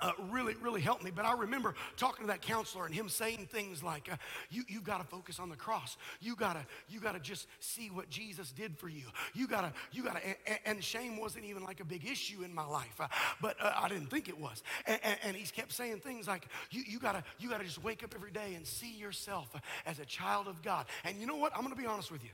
uh, 0.00 0.12
really, 0.30 0.54
really 0.62 0.80
helped 0.80 1.04
me. 1.04 1.10
But 1.14 1.24
I 1.24 1.32
remember 1.34 1.74
talking 1.96 2.26
to 2.26 2.28
that 2.28 2.42
counselor 2.42 2.86
and 2.86 2.94
him 2.94 3.08
saying 3.08 3.48
things 3.50 3.82
like, 3.82 4.10
uh, 4.10 4.16
"You, 4.50 4.64
you 4.68 4.80
got 4.80 4.98
to 4.98 5.04
focus 5.04 5.38
on 5.38 5.48
the 5.48 5.56
cross. 5.56 5.96
You 6.20 6.36
gotta, 6.36 6.64
you 6.88 7.00
gotta 7.00 7.20
just 7.20 7.46
see 7.58 7.88
what 7.88 8.10
Jesus 8.10 8.52
did 8.52 8.78
for 8.78 8.88
you. 8.88 9.04
You 9.34 9.46
gotta, 9.46 9.72
you 9.92 10.02
gotta." 10.02 10.20
And, 10.46 10.58
and 10.64 10.84
shame 10.84 11.18
wasn't 11.18 11.44
even 11.44 11.64
like 11.64 11.80
a 11.80 11.84
big 11.84 12.06
issue 12.06 12.42
in 12.42 12.54
my 12.54 12.64
life, 12.64 13.00
uh, 13.00 13.08
but 13.40 13.56
uh, 13.60 13.72
I 13.76 13.88
didn't 13.88 14.10
think 14.10 14.28
it 14.28 14.38
was. 14.38 14.62
And, 14.86 15.00
and, 15.02 15.18
and, 15.22 15.36
he 15.36 15.44
kept 15.46 15.72
saying 15.72 16.00
things 16.00 16.26
like, 16.28 16.46
"You, 16.70 16.82
you 16.86 16.98
gotta, 16.98 17.22
you 17.38 17.48
gotta 17.48 17.64
just 17.64 17.82
wake 17.82 18.04
up 18.04 18.14
every 18.14 18.30
day 18.30 18.54
and 18.54 18.66
see 18.66 18.92
yourself 18.92 19.48
as 19.86 19.98
a 19.98 20.04
child 20.04 20.48
of 20.48 20.62
God." 20.62 20.86
And 21.04 21.20
you 21.20 21.26
know 21.26 21.36
what? 21.36 21.56
I'm 21.56 21.62
gonna 21.62 21.76
be 21.76 21.86
honest 21.86 22.10
with 22.10 22.22
you. 22.22 22.30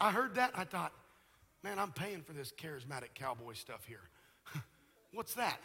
I 0.00 0.10
heard 0.10 0.34
that. 0.34 0.52
I 0.54 0.64
thought, 0.64 0.92
man, 1.62 1.78
I'm 1.78 1.92
paying 1.92 2.22
for 2.22 2.32
this 2.32 2.52
charismatic 2.52 3.14
cowboy 3.14 3.54
stuff 3.54 3.84
here. 3.86 4.08
What's 5.12 5.34
that? 5.34 5.58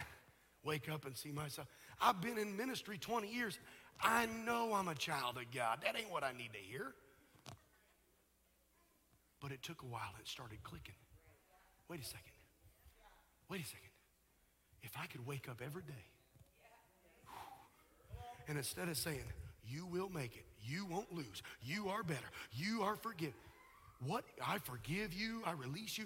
Wake 0.67 0.89
up 0.89 1.05
and 1.05 1.15
see 1.15 1.31
myself. 1.31 1.67
I've 2.01 2.21
been 2.21 2.37
in 2.37 2.55
ministry 2.57 2.97
20 2.97 3.33
years. 3.33 3.57
I 4.01 4.27
know 4.45 4.73
I'm 4.73 4.89
a 4.89 4.95
child 4.95 5.37
of 5.37 5.49
God. 5.55 5.79
That 5.83 5.97
ain't 5.97 6.11
what 6.11 6.23
I 6.23 6.33
need 6.33 6.51
to 6.53 6.59
hear. 6.59 6.93
But 9.41 9.51
it 9.51 9.63
took 9.63 9.81
a 9.81 9.85
while. 9.85 10.13
It 10.19 10.27
started 10.27 10.61
clicking. 10.63 10.95
Wait 11.87 12.01
a 12.01 12.05
second. 12.05 12.33
Wait 13.49 13.61
a 13.61 13.65
second. 13.65 13.89
If 14.83 14.91
I 15.01 15.05
could 15.07 15.25
wake 15.25 15.47
up 15.49 15.61
every 15.65 15.83
day 15.83 15.93
and 18.47 18.57
instead 18.57 18.87
of 18.89 18.97
saying, 18.97 19.23
you 19.65 19.85
will 19.85 20.09
make 20.09 20.35
it, 20.35 20.45
you 20.65 20.85
won't 20.85 21.11
lose, 21.13 21.41
you 21.61 21.89
are 21.89 22.03
better, 22.03 22.29
you 22.53 22.83
are 22.83 22.95
forgiven. 22.95 23.33
What? 24.05 24.23
I 24.45 24.59
forgive 24.59 25.13
you, 25.13 25.41
I 25.45 25.53
release 25.53 25.97
you. 25.97 26.05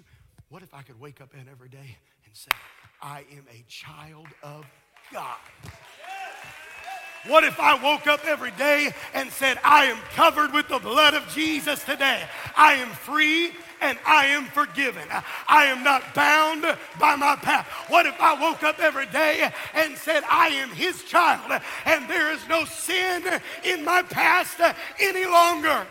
What 0.52 0.62
if 0.62 0.74
I 0.74 0.82
could 0.82 1.00
wake 1.00 1.22
up 1.22 1.32
in 1.32 1.48
every 1.50 1.70
day 1.70 1.96
and 2.26 2.36
say, 2.36 2.52
I 3.00 3.20
am 3.32 3.46
a 3.50 3.64
child 3.68 4.26
of 4.42 4.66
God. 5.10 5.38
What 7.26 7.44
if 7.44 7.58
I 7.58 7.82
woke 7.82 8.06
up 8.06 8.26
every 8.26 8.50
day 8.50 8.90
and 9.14 9.30
said, 9.30 9.58
I 9.64 9.86
am 9.86 9.96
covered 10.14 10.52
with 10.52 10.68
the 10.68 10.78
blood 10.78 11.14
of 11.14 11.26
Jesus 11.28 11.82
today? 11.84 12.22
I 12.54 12.74
am 12.74 12.90
free 12.90 13.52
and 13.80 13.98
I 14.06 14.26
am 14.26 14.44
forgiven. 14.44 15.08
I 15.48 15.64
am 15.64 15.82
not 15.82 16.14
bound 16.14 16.66
by 17.00 17.16
my 17.16 17.36
past. 17.36 17.66
What 17.90 18.04
if 18.04 18.20
I 18.20 18.38
woke 18.38 18.62
up 18.62 18.78
every 18.78 19.06
day 19.06 19.50
and 19.72 19.96
said, 19.96 20.22
I 20.28 20.48
am 20.48 20.68
his 20.68 21.02
child 21.04 21.62
and 21.86 22.10
there 22.10 22.30
is 22.30 22.46
no 22.46 22.66
sin 22.66 23.22
in 23.64 23.86
my 23.86 24.02
past 24.02 24.60
any 25.00 25.24
longer? 25.24 25.86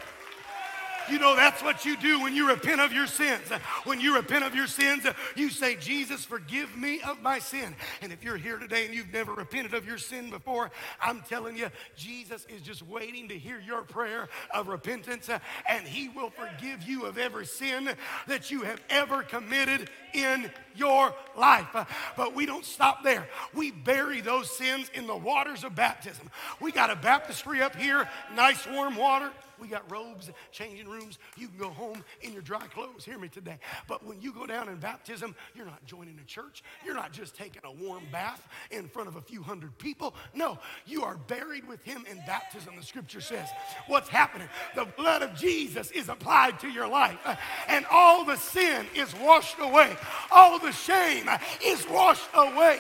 You 1.12 1.20
know, 1.20 1.36
that's 1.36 1.62
what 1.62 1.84
you 1.84 1.98
do 1.98 2.22
when 2.22 2.34
you 2.34 2.48
repent 2.48 2.80
of 2.80 2.94
your 2.94 3.06
sins. 3.06 3.44
When 3.84 4.00
you 4.00 4.16
repent 4.16 4.46
of 4.46 4.56
your 4.56 4.68
sins, 4.68 5.06
you 5.36 5.50
say, 5.50 5.76
Jesus, 5.76 6.24
forgive 6.24 6.78
me 6.78 7.02
of 7.02 7.22
my 7.22 7.40
sin. 7.40 7.76
And 8.02 8.14
if 8.14 8.24
you're 8.24 8.38
here 8.38 8.58
today 8.58 8.86
and 8.86 8.94
you've 8.94 9.12
never 9.12 9.34
repented 9.34 9.74
of 9.74 9.86
your 9.86 9.98
sin 9.98 10.30
before, 10.30 10.72
I'm 11.02 11.20
telling 11.28 11.58
you, 11.58 11.70
Jesus 11.98 12.48
is 12.48 12.62
just 12.62 12.82
waiting 12.82 13.28
to 13.28 13.38
hear 13.38 13.60
your 13.60 13.82
prayer 13.82 14.30
of 14.54 14.70
repentance, 14.70 15.30
and 15.68 15.86
He 15.86 16.08
will 16.08 16.30
forgive 16.30 16.84
you 16.84 17.06
of 17.06 17.18
every 17.18 17.46
sin 17.46 17.90
that 18.28 18.50
you 18.50 18.62
have 18.62 18.82
ever 18.90 19.22
committed 19.22 19.90
in 20.14 20.50
your 20.76 21.14
life. 21.38 21.76
But 22.16 22.34
we 22.34 22.46
don't 22.46 22.64
stop 22.64 23.04
there. 23.04 23.28
We 23.54 23.72
bury 23.72 24.22
those 24.22 24.50
sins 24.50 24.90
in 24.94 25.08
the 25.08 25.18
waters 25.18 25.66
of 25.66 25.76
baptism. 25.76 26.30
We 26.62 26.72
got 26.72 26.90
a 26.90 26.96
baptistry 26.96 27.62
up 27.62 27.76
here, 27.76 28.08
nice 28.34 28.66
warm 28.66 28.96
water. 28.96 29.30
We 29.62 29.68
got 29.68 29.90
robes, 29.92 30.32
changing 30.52 30.88
rooms. 30.88 31.20
You 31.38 31.48
can 31.48 31.58
go 31.58 31.70
home 31.70 32.04
in 32.22 32.34
your 32.34 32.42
dry 32.42 32.66
clothes. 32.68 33.06
Hear 33.06 33.20
me 33.20 33.28
today. 33.28 33.60
But 33.88 34.04
when 34.06 34.20
you 34.20 34.34
go 34.34 34.48
down 34.48 34.68
in 34.70 34.78
baptism, 34.78 35.36
you're 35.54 35.68
not 35.68 35.86
joining 35.86 36.18
a 36.20 36.26
church. 36.26 36.64
You're 36.84 36.96
not 36.96 37.14
just 37.14 37.36
taking 37.36 37.62
a 37.64 37.72
warm 37.72 38.04
bath 38.12 38.48
in 38.72 38.88
front 38.88 39.08
of 39.08 39.18
a 39.18 39.22
few 39.22 39.44
hundred 39.44 39.78
people. 39.78 40.16
No, 40.34 40.58
you 40.88 41.04
are 41.04 41.18
buried 41.28 41.68
with 41.68 41.84
him 41.84 42.06
in 42.10 42.18
baptism, 42.26 42.76
the 42.76 42.84
scripture 42.84 43.22
says. 43.22 43.48
What's 43.88 44.10
happening? 44.10 44.50
The 44.76 44.86
blood 44.98 45.22
of 45.22 45.36
Jesus 45.36 45.92
is 45.92 46.10
applied 46.10 46.60
to 46.62 46.68
your 46.68 46.88
life, 46.88 47.20
uh, 47.24 47.36
and 47.68 47.86
all 47.92 48.26
the 48.26 48.38
sin 48.38 48.88
is 48.96 49.14
washed 49.16 49.60
away. 49.60 49.96
All 50.32 50.58
the 50.58 50.72
shame 50.72 51.30
is 51.64 51.88
washed 51.88 52.30
away. 52.34 52.80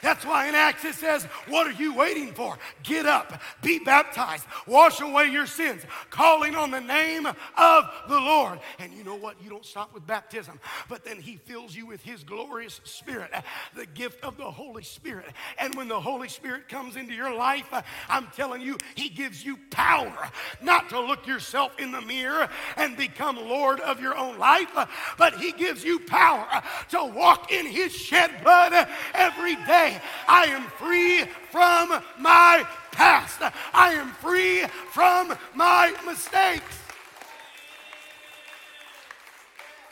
That's 0.00 0.24
why 0.24 0.48
in 0.48 0.54
Acts 0.54 0.84
it 0.84 0.94
says, 0.94 1.24
What 1.48 1.66
are 1.66 1.72
you 1.72 1.94
waiting 1.94 2.32
for? 2.32 2.56
Get 2.84 3.04
up, 3.04 3.40
be 3.62 3.80
baptized, 3.80 4.44
wash 4.66 5.00
away 5.00 5.26
your 5.26 5.46
sins, 5.46 5.82
calling 6.10 6.54
on 6.54 6.70
the 6.70 6.80
name 6.80 7.26
of 7.26 7.90
the 8.08 8.20
Lord. 8.20 8.60
And 8.78 8.92
you 8.92 9.02
know 9.02 9.16
what? 9.16 9.42
You 9.42 9.50
don't 9.50 9.64
stop 9.64 9.92
with 9.92 10.06
baptism, 10.06 10.60
but 10.88 11.04
then 11.04 11.18
He 11.18 11.36
fills 11.36 11.74
you 11.74 11.86
with 11.86 12.00
His 12.02 12.22
glorious 12.22 12.80
Spirit, 12.84 13.32
the 13.74 13.86
gift 13.86 14.22
of 14.22 14.36
the 14.36 14.50
Holy 14.50 14.84
Spirit. 14.84 15.26
And 15.58 15.74
when 15.74 15.88
the 15.88 16.00
Holy 16.00 16.28
Spirit 16.28 16.68
comes 16.68 16.96
into 16.96 17.14
your 17.14 17.34
life, 17.34 17.66
I'm 18.08 18.28
telling 18.36 18.62
you, 18.62 18.78
He 18.94 19.08
gives 19.08 19.44
you 19.44 19.58
power 19.70 20.30
not 20.62 20.90
to 20.90 21.00
look 21.00 21.26
yourself 21.26 21.72
in 21.78 21.90
the 21.90 22.00
mirror 22.02 22.48
and 22.76 22.96
become 22.96 23.36
Lord 23.36 23.80
of 23.80 24.00
your 24.00 24.16
own 24.16 24.38
life, 24.38 24.70
but 25.18 25.34
He 25.34 25.50
gives 25.50 25.82
you 25.82 25.98
power 25.98 26.46
to 26.90 27.04
walk 27.04 27.50
in 27.50 27.66
His 27.66 27.92
shed 27.92 28.44
blood 28.44 28.88
every 29.14 29.56
day 29.56 29.87
I 30.26 30.46
am 30.46 30.62
free 30.62 31.24
from 31.50 32.02
my 32.18 32.66
past. 32.92 33.40
I 33.72 33.92
am 33.92 34.08
free 34.08 34.64
from 34.90 35.36
my 35.54 35.94
mistakes. 36.04 36.78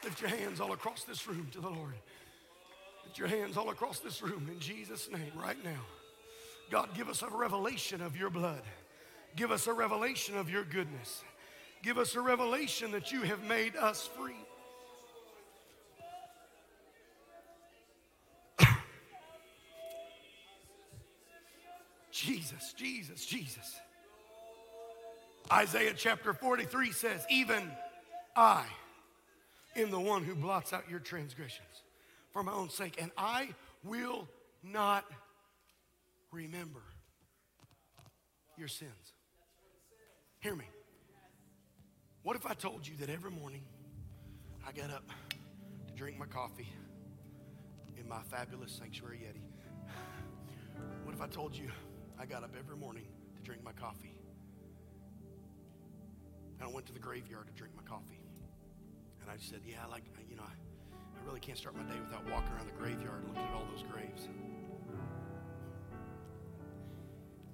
Lift 0.04 0.20
your 0.20 0.30
hands 0.30 0.60
all 0.60 0.72
across 0.72 1.04
this 1.04 1.26
room 1.26 1.48
to 1.52 1.60
the 1.60 1.68
Lord. 1.68 1.94
Lift 3.04 3.18
your 3.18 3.28
hands 3.28 3.56
all 3.56 3.70
across 3.70 3.98
this 3.98 4.22
room 4.22 4.48
in 4.50 4.60
Jesus' 4.60 5.10
name 5.10 5.32
right 5.36 5.62
now. 5.64 5.80
God, 6.70 6.90
give 6.94 7.08
us 7.08 7.22
a 7.22 7.28
revelation 7.28 8.00
of 8.00 8.16
your 8.16 8.30
blood. 8.30 8.62
Give 9.34 9.50
us 9.50 9.66
a 9.66 9.72
revelation 9.72 10.36
of 10.36 10.48
your 10.48 10.64
goodness. 10.64 11.22
Give 11.82 11.98
us 11.98 12.14
a 12.14 12.20
revelation 12.20 12.92
that 12.92 13.12
you 13.12 13.22
have 13.22 13.44
made 13.44 13.76
us 13.76 14.08
free. 14.16 14.45
Jesus, 22.16 22.72
Jesus, 22.72 23.26
Jesus. 23.26 23.78
Isaiah 25.52 25.92
chapter 25.94 26.32
43 26.32 26.90
says, 26.92 27.26
Even 27.28 27.70
I 28.34 28.64
am 29.76 29.90
the 29.90 30.00
one 30.00 30.24
who 30.24 30.34
blots 30.34 30.72
out 30.72 30.88
your 30.88 30.98
transgressions 30.98 31.82
for 32.32 32.42
my 32.42 32.52
own 32.52 32.70
sake, 32.70 32.96
and 33.02 33.10
I 33.18 33.50
will 33.84 34.26
not 34.64 35.04
remember 36.32 36.80
your 38.56 38.68
sins. 38.68 39.12
Hear 40.40 40.56
me. 40.56 40.64
What 42.22 42.34
if 42.34 42.46
I 42.46 42.54
told 42.54 42.88
you 42.88 42.96
that 43.00 43.10
every 43.10 43.30
morning 43.30 43.62
I 44.66 44.72
got 44.72 44.90
up 44.90 45.04
to 45.86 45.92
drink 45.92 46.18
my 46.18 46.26
coffee 46.26 46.72
in 47.98 48.08
my 48.08 48.22
fabulous 48.30 48.72
Sanctuary 48.72 49.18
Yeti. 49.18 49.42
What 51.04 51.14
if 51.14 51.20
I 51.20 51.26
told 51.26 51.54
you 51.54 51.68
I 52.18 52.24
got 52.24 52.42
up 52.42 52.54
every 52.58 52.76
morning 52.76 53.04
to 53.36 53.42
drink 53.42 53.62
my 53.62 53.72
coffee? 53.72 54.14
And 56.58 56.68
I 56.68 56.72
went 56.72 56.86
to 56.86 56.92
the 56.92 56.98
graveyard 56.98 57.46
to 57.46 57.52
drink 57.52 57.74
my 57.76 57.82
coffee. 57.82 58.20
And 59.20 59.30
I 59.30 59.36
said, 59.38 59.60
Yeah, 59.66 59.84
like, 59.90 60.04
you 60.28 60.36
know, 60.36 60.42
I 60.42 61.26
really 61.26 61.40
can't 61.40 61.58
start 61.58 61.76
my 61.76 61.82
day 61.82 62.00
without 62.00 62.24
walking 62.30 62.52
around 62.54 62.66
the 62.66 62.78
graveyard 62.78 63.20
and 63.20 63.28
looking 63.28 63.42
at 63.42 63.54
all 63.54 63.66
those 63.70 63.84
graves. 63.90 64.28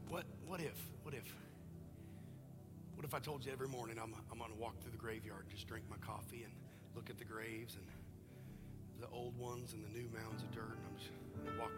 What, 0.09 0.25
what 0.46 0.61
if, 0.61 0.79
what 1.03 1.14
if, 1.14 1.25
what 2.94 3.05
if 3.05 3.14
I 3.14 3.18
told 3.18 3.44
you 3.44 3.51
every 3.53 3.68
morning 3.68 3.96
I'm, 4.01 4.14
I'm 4.31 4.38
going 4.38 4.53
to 4.53 4.59
walk 4.59 4.79
through 4.81 4.92
the 4.92 4.98
graveyard 4.98 5.44
and 5.44 5.51
just 5.51 5.66
drink 5.66 5.87
my 5.90 5.96
coffee 5.96 6.44
and 6.44 6.53
look 6.94 7.09
at 7.09 7.18
the 7.18 7.25
graves 7.25 7.77
and 7.77 7.87
the 9.01 9.09
old 9.09 9.37
ones 9.38 9.72
and 9.72 9.83
the 9.83 9.90
new 9.90 10.09
mounds 10.14 10.42
of 10.42 10.51
dirt 10.53 10.77
and 10.77 10.87
I'm 10.87 10.96
just 10.98 11.11
I 11.48 11.59
walk 11.59 11.72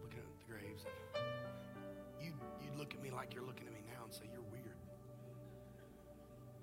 looking 0.00 0.20
at 0.20 0.46
the 0.46 0.52
graves 0.52 0.84
and 0.86 1.37
look 2.78 2.94
at 2.94 3.02
me 3.02 3.10
like 3.10 3.34
you're 3.34 3.44
looking 3.44 3.66
at 3.66 3.72
me 3.72 3.80
now 3.86 4.04
and 4.04 4.14
say 4.14 4.24
you're 4.32 4.46
weird. 4.52 4.78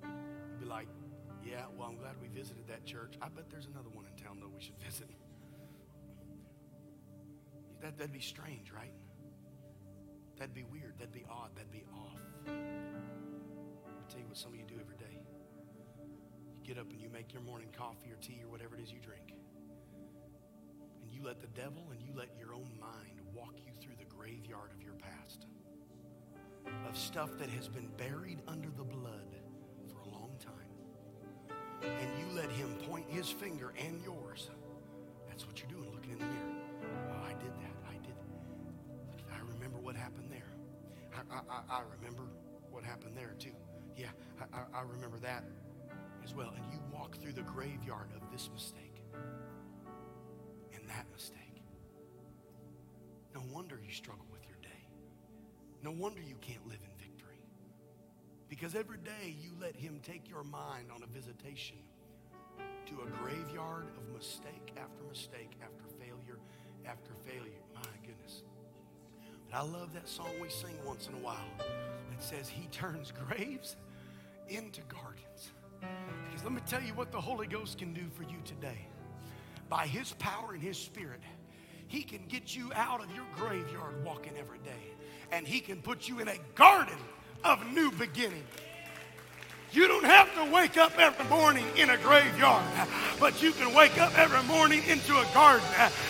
You'd 0.01 0.59
be 0.61 0.65
like, 0.65 0.87
yeah, 1.43 1.65
well, 1.77 1.89
I'm 1.89 1.97
glad 1.97 2.15
we 2.21 2.29
visited 2.29 2.67
that 2.69 2.85
church. 2.85 3.15
I 3.21 3.27
bet 3.27 3.49
there's 3.49 3.65
another 3.67 3.89
one 3.89 4.05
in 4.05 4.23
town, 4.23 4.37
though, 4.39 4.49
we 4.53 4.63
should 4.63 4.79
visit. 4.85 5.09
That, 7.81 7.97
that'd 7.97 8.13
be 8.13 8.21
strange, 8.21 8.71
right? 8.71 8.93
That'd 10.37 10.55
be 10.55 10.63
weird. 10.63 10.93
That'd 10.97 11.13
be 11.13 11.25
odd. 11.29 11.51
That'd 11.55 11.71
be 11.71 11.83
off. 11.93 12.19
I'll 12.47 14.09
tell 14.09 14.19
you 14.19 14.27
what 14.27 14.37
some 14.37 14.53
of 14.53 14.57
you 14.57 14.65
do 14.65 14.75
every 14.79 14.97
day. 14.97 15.19
You 15.19 16.63
get 16.63 16.79
up 16.79 16.89
and 16.91 17.01
you 17.01 17.09
make 17.09 17.33
your 17.33 17.41
morning 17.41 17.69
coffee 17.77 18.09
or 18.09 18.17
tea 18.21 18.39
or 18.43 18.49
whatever 18.49 18.75
it 18.75 18.81
is 18.81 18.91
you 18.91 18.99
drink. 18.99 19.35
And 21.03 21.11
you 21.11 21.23
let 21.23 21.41
the 21.41 21.47
devil 21.47 21.83
and 21.91 22.01
you 22.01 22.13
let 22.15 22.29
your 22.39 22.53
own 22.53 22.71
mind 22.79 23.19
walk 23.33 23.55
you 23.65 23.73
through 23.81 23.95
the 23.99 24.05
graveyard 24.05 24.71
of 24.73 24.81
your 24.81 24.93
past. 24.93 25.47
Of 26.87 26.97
stuff 26.97 27.31
that 27.39 27.49
has 27.49 27.67
been 27.67 27.89
buried 27.97 28.41
under 28.47 28.69
the 28.69 28.83
blood 28.83 29.35
for 29.89 29.99
a 30.07 30.13
long 30.13 30.31
time. 30.39 30.53
and 31.83 32.09
you 32.19 32.35
let 32.35 32.49
him 32.51 32.73
point 32.87 33.05
his 33.09 33.29
finger 33.29 33.73
and 33.77 34.01
yours, 34.03 34.49
that's 35.27 35.45
what 35.45 35.59
you're 35.59 35.69
doing, 35.69 35.91
looking 35.93 36.11
in 36.11 36.19
the 36.19 36.25
mirror. 36.25 36.55
Oh, 37.11 37.25
I 37.25 37.33
did 37.33 37.51
that. 37.51 37.75
I 37.89 37.93
did. 38.05 38.15
I 39.33 39.39
remember 39.53 39.77
what 39.79 39.95
happened 39.95 40.31
there. 40.31 40.51
I, 41.13 41.39
I, 41.49 41.79
I 41.79 41.81
remember 41.97 42.23
what 42.71 42.83
happened 42.83 43.17
there 43.17 43.33
too. 43.39 43.55
Yeah, 43.97 44.09
I, 44.53 44.79
I 44.79 44.81
remember 44.83 45.17
that 45.19 45.43
as 46.23 46.33
well. 46.33 46.53
And 46.55 46.71
you 46.71 46.79
walk 46.93 47.17
through 47.17 47.33
the 47.33 47.41
graveyard 47.41 48.09
of 48.15 48.31
this 48.31 48.49
mistake 48.53 49.01
and 50.73 50.87
that 50.87 51.07
mistake. 51.11 51.61
No 53.33 53.41
wonder 53.51 53.79
you 53.85 53.91
struggle. 53.91 54.25
No 55.85 55.91
wonder 55.91 56.19
you 56.19 56.33
can't 56.41 56.65
live 56.67 56.79
in 56.83 56.89
victory. 56.97 57.37
because 58.49 58.73
every 58.73 58.97
day 58.97 59.35
you 59.39 59.51
let 59.61 59.75
him 59.75 59.99
take 60.01 60.27
your 60.27 60.43
mind 60.43 60.87
on 60.91 61.03
a 61.03 61.05
visitation 61.05 61.77
to 62.87 63.01
a 63.03 63.09
graveyard 63.21 63.85
of 63.95 64.11
mistake 64.11 64.73
after 64.77 65.03
mistake, 65.07 65.51
after 65.61 65.83
failure 65.99 66.39
after 66.87 67.11
failure. 67.23 67.61
My 67.75 67.81
goodness. 68.03 68.41
But 69.47 69.57
I 69.57 69.61
love 69.61 69.93
that 69.93 70.09
song 70.09 70.31
we 70.41 70.49
sing 70.49 70.75
once 70.83 71.07
in 71.07 71.13
a 71.13 71.23
while 71.23 71.51
that 71.59 72.23
says, 72.23 72.49
He 72.49 72.67
turns 72.69 73.11
graves 73.27 73.75
into 74.47 74.81
gardens. 74.87 75.51
Because 76.25 76.43
let 76.43 76.51
me 76.51 76.61
tell 76.65 76.81
you 76.81 76.95
what 76.95 77.11
the 77.11 77.21
Holy 77.21 77.45
Ghost 77.45 77.77
can 77.77 77.93
do 77.93 78.09
for 78.15 78.23
you 78.23 78.37
today. 78.43 78.87
By 79.69 79.85
His 79.85 80.13
power 80.13 80.53
and 80.53 80.63
His 80.63 80.79
Spirit, 80.79 81.21
He 81.87 82.03
can 82.03 82.21
get 82.27 82.55
you 82.55 82.71
out 82.75 83.03
of 83.03 83.13
your 83.15 83.25
graveyard 83.37 84.03
walking 84.03 84.33
every 84.39 84.59
day. 84.59 84.71
And 85.31 85.47
He 85.47 85.59
can 85.59 85.81
put 85.81 86.07
you 86.07 86.19
in 86.19 86.27
a 86.27 86.37
garden 86.55 86.97
of 87.43 87.65
new 87.73 87.91
beginning. 87.91 88.43
You 89.71 89.89
don't 89.89 90.05
have 90.05 90.33
to 90.35 90.51
wake 90.53 90.77
up 90.77 90.97
every 90.97 91.25
morning 91.25 91.65
in 91.75 91.89
a 91.89 91.97
graveyard, 91.97 92.63
but 93.19 93.43
you 93.43 93.51
can 93.51 93.73
wake 93.73 93.99
up 93.99 94.17
every 94.17 94.41
morning 94.43 94.81
into 94.87 95.11
a 95.17 95.25
garden 95.33 95.67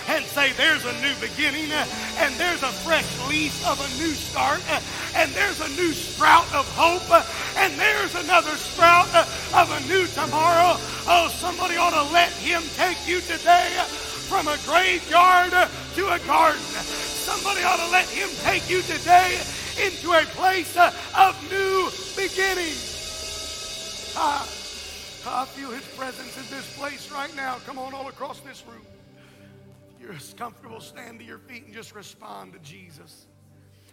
and 0.08 0.24
say, 0.24 0.52
There's 0.52 0.86
a 0.86 0.94
new 1.02 1.16
beginning, 1.20 1.72
and 1.72 2.36
there's 2.36 2.62
a 2.62 2.72
fresh 2.86 3.28
leaf 3.28 3.66
of 3.66 3.80
a 3.80 3.90
new 3.98 4.14
start, 4.14 4.62
and 5.16 5.32
there's 5.32 5.62
a 5.62 5.70
new 5.70 5.94
sprout 5.94 6.46
of 6.54 6.70
hope, 6.78 7.10
and 7.58 7.74
there's 7.80 8.14
another 8.14 8.56
sprout 8.56 9.10
of 9.56 9.72
a 9.72 9.80
new 9.88 10.06
tomorrow. 10.08 10.78
Oh, 11.08 11.34
somebody 11.34 11.76
ought 11.76 11.90
to 11.90 12.14
let 12.14 12.32
Him 12.34 12.62
take 12.76 13.08
you 13.08 13.20
today 13.22 14.05
from 14.28 14.48
a 14.48 14.58
graveyard 14.66 15.52
to 15.96 16.08
a 16.10 16.20
garden. 16.26 16.62
Somebody 16.62 17.64
ought 17.64 17.78
to 17.78 17.92
let 17.92 18.08
Him 18.10 18.30
take 18.44 18.70
you 18.70 18.82
today 18.82 19.40
into 19.82 20.12
a 20.12 20.24
place 20.34 20.76
uh, 20.78 20.94
of 21.18 21.36
new 21.52 21.90
beginnings. 22.16 24.14
Ah, 24.18 24.44
I 25.28 25.46
feel 25.46 25.72
his 25.72 25.86
presence 25.98 26.38
in 26.38 26.56
this 26.56 26.78
place 26.78 27.12
right 27.12 27.36
now. 27.36 27.58
Come 27.66 27.80
on, 27.80 27.94
all 27.94 28.08
across 28.08 28.40
this 28.42 28.64
room. 28.68 28.86
If 29.96 30.02
you're 30.02 30.14
as 30.14 30.34
comfortable, 30.36 30.80
stand 30.80 31.20
to 31.20 31.26
your 31.26 31.40
feet 31.40 31.66
and 31.66 31.74
just 31.74 31.96
respond 31.96 32.54
to 32.54 32.60
Jesus. 32.60 33.26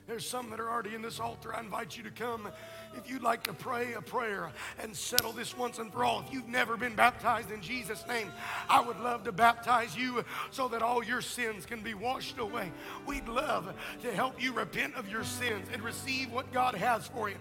There's 0.07 0.27
some 0.27 0.51
that 0.51 0.59
are 0.59 0.69
already 0.69 0.95
in 0.95 1.03
this 1.03 1.21
altar. 1.21 1.55
I 1.55 1.61
invite 1.61 1.97
you 1.97 2.03
to 2.03 2.11
come 2.11 2.49
if 2.97 3.09
you'd 3.09 3.23
like 3.23 3.45
to 3.45 3.53
pray 3.53 3.95
a 3.95 4.03
prayer 4.03 4.51
and 4.81 4.97
settle 4.97 5.33
this 5.33 5.57
once 5.57 5.79
and 5.79 5.93
for 5.93 6.05
all. 6.05 6.25
If 6.27 6.33
you've 6.33 6.49
never 6.49 6.77
been 6.77 6.95
baptized 6.95 7.51
in 7.51 7.63
Jesus' 7.63 8.05
name, 8.09 8.31
I 8.69 8.81
would 8.81 8.99
love 8.99 9.25
to 9.25 9.33
baptize 9.33 9.97
you 9.97 10.25
so 10.51 10.69
that 10.69 10.83
all 10.83 11.05
your 11.05 11.21
sins 11.21 11.65
can 11.67 11.83
be 11.83 11.95
washed 11.95 12.39
away. 12.39 12.73
We'd 13.07 13.29
love 13.29 13.73
to 14.03 14.13
help 14.13 14.43
you 14.43 14.53
repent 14.53 14.97
of 14.97 15.09
your 15.09 15.25
sins 15.25 15.69
and 15.73 15.83
receive 15.83 16.33
what 16.33 16.53
God 16.53 16.75
has 16.75 17.07
for 17.07 17.31
you. 17.31 17.37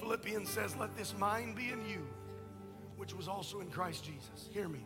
Philippians 0.00 0.48
says, 0.48 0.76
Let 0.76 0.96
this 0.96 1.14
mind 1.16 1.54
be 1.54 1.70
in 1.70 1.86
you, 1.88 2.04
which 2.96 3.14
was 3.14 3.28
also 3.28 3.60
in 3.60 3.70
Christ 3.70 4.04
Jesus. 4.04 4.48
Hear 4.52 4.68
me. 4.68 4.84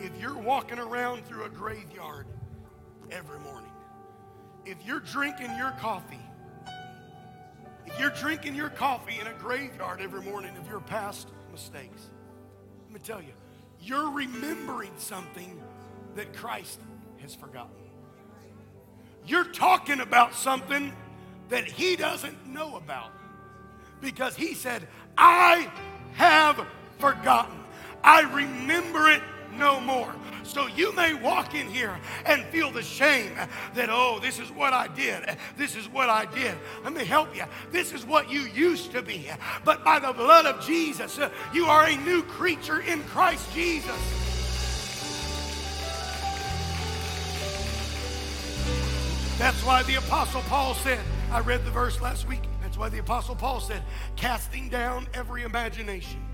If 0.00 0.18
you're 0.20 0.38
walking 0.38 0.78
around 0.78 1.26
through 1.26 1.44
a 1.44 1.48
graveyard 1.48 2.26
every 3.10 3.38
morning, 3.40 3.69
if 4.64 4.76
you're 4.84 5.00
drinking 5.00 5.56
your 5.56 5.72
coffee, 5.72 6.20
if 7.86 7.98
you're 7.98 8.10
drinking 8.10 8.54
your 8.54 8.70
coffee 8.70 9.18
in 9.20 9.26
a 9.26 9.32
graveyard 9.34 10.00
every 10.00 10.22
morning 10.22 10.56
of 10.56 10.68
your 10.68 10.80
past 10.80 11.28
mistakes, 11.50 12.10
let 12.86 12.94
me 12.94 13.00
tell 13.00 13.20
you, 13.20 13.32
you're 13.80 14.10
remembering 14.10 14.92
something 14.98 15.60
that 16.14 16.34
Christ 16.36 16.80
has 17.18 17.34
forgotten. 17.34 17.70
You're 19.26 19.44
talking 19.44 20.00
about 20.00 20.34
something 20.34 20.92
that 21.48 21.64
he 21.64 21.96
doesn't 21.96 22.46
know 22.46 22.76
about 22.76 23.10
because 24.00 24.36
he 24.36 24.54
said, 24.54 24.86
I 25.16 25.70
have 26.14 26.64
forgotten. 26.98 27.58
I 28.02 28.22
remember 28.22 29.10
it 29.10 29.22
no 29.60 29.78
more. 29.78 30.12
So 30.42 30.66
you 30.66 30.92
may 30.96 31.14
walk 31.14 31.54
in 31.54 31.68
here 31.68 31.96
and 32.24 32.44
feel 32.46 32.72
the 32.72 32.82
shame 32.82 33.30
that, 33.74 33.88
oh, 33.88 34.18
this 34.20 34.40
is 34.40 34.50
what 34.50 34.72
I 34.72 34.88
did. 34.88 35.36
This 35.56 35.76
is 35.76 35.88
what 35.88 36.08
I 36.08 36.24
did. 36.24 36.56
Let 36.82 36.94
me 36.94 37.04
help 37.04 37.36
you. 37.36 37.44
This 37.70 37.92
is 37.92 38.04
what 38.04 38.28
you 38.28 38.40
used 38.40 38.90
to 38.92 39.02
be. 39.02 39.30
But 39.64 39.84
by 39.84 40.00
the 40.00 40.12
blood 40.12 40.46
of 40.46 40.64
Jesus, 40.66 41.18
uh, 41.18 41.30
you 41.52 41.66
are 41.66 41.84
a 41.84 41.96
new 41.98 42.22
creature 42.22 42.80
in 42.80 43.04
Christ 43.04 43.52
Jesus. 43.54 43.94
That's 49.38 49.64
why 49.64 49.82
the 49.84 49.94
Apostle 49.96 50.42
Paul 50.42 50.74
said, 50.74 50.98
I 51.30 51.40
read 51.40 51.64
the 51.64 51.70
verse 51.70 52.00
last 52.00 52.26
week. 52.26 52.42
That's 52.62 52.76
why 52.76 52.88
the 52.88 52.98
Apostle 52.98 53.36
Paul 53.36 53.60
said, 53.60 53.82
casting 54.16 54.68
down 54.68 55.06
every 55.14 55.42
imagination 55.44 56.29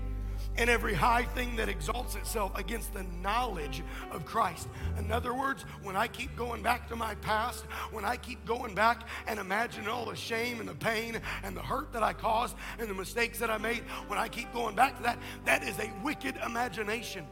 and 0.57 0.69
every 0.69 0.93
high 0.93 1.23
thing 1.23 1.55
that 1.57 1.69
exalts 1.69 2.15
itself 2.15 2.51
against 2.55 2.93
the 2.93 3.03
knowledge 3.21 3.83
of 4.11 4.25
Christ. 4.25 4.67
In 4.97 5.11
other 5.11 5.33
words, 5.33 5.63
when 5.83 5.95
I 5.95 6.07
keep 6.07 6.35
going 6.35 6.63
back 6.63 6.87
to 6.89 6.95
my 6.95 7.15
past, 7.15 7.65
when 7.91 8.05
I 8.05 8.17
keep 8.17 8.43
going 8.45 8.73
back 8.73 9.07
and 9.27 9.39
imagining 9.39 9.87
all 9.87 10.05
the 10.05 10.15
shame 10.15 10.59
and 10.59 10.67
the 10.67 10.75
pain 10.75 11.21
and 11.43 11.55
the 11.55 11.61
hurt 11.61 11.93
that 11.93 12.03
I 12.03 12.13
caused 12.13 12.55
and 12.79 12.89
the 12.89 12.93
mistakes 12.93 13.39
that 13.39 13.49
I 13.49 13.57
made, 13.57 13.83
when 14.07 14.17
I 14.17 14.27
keep 14.27 14.51
going 14.53 14.75
back 14.75 14.97
to 14.97 15.03
that, 15.03 15.19
that 15.45 15.63
is 15.63 15.77
a 15.79 15.91
wicked 16.03 16.35
imagination. 16.45 17.25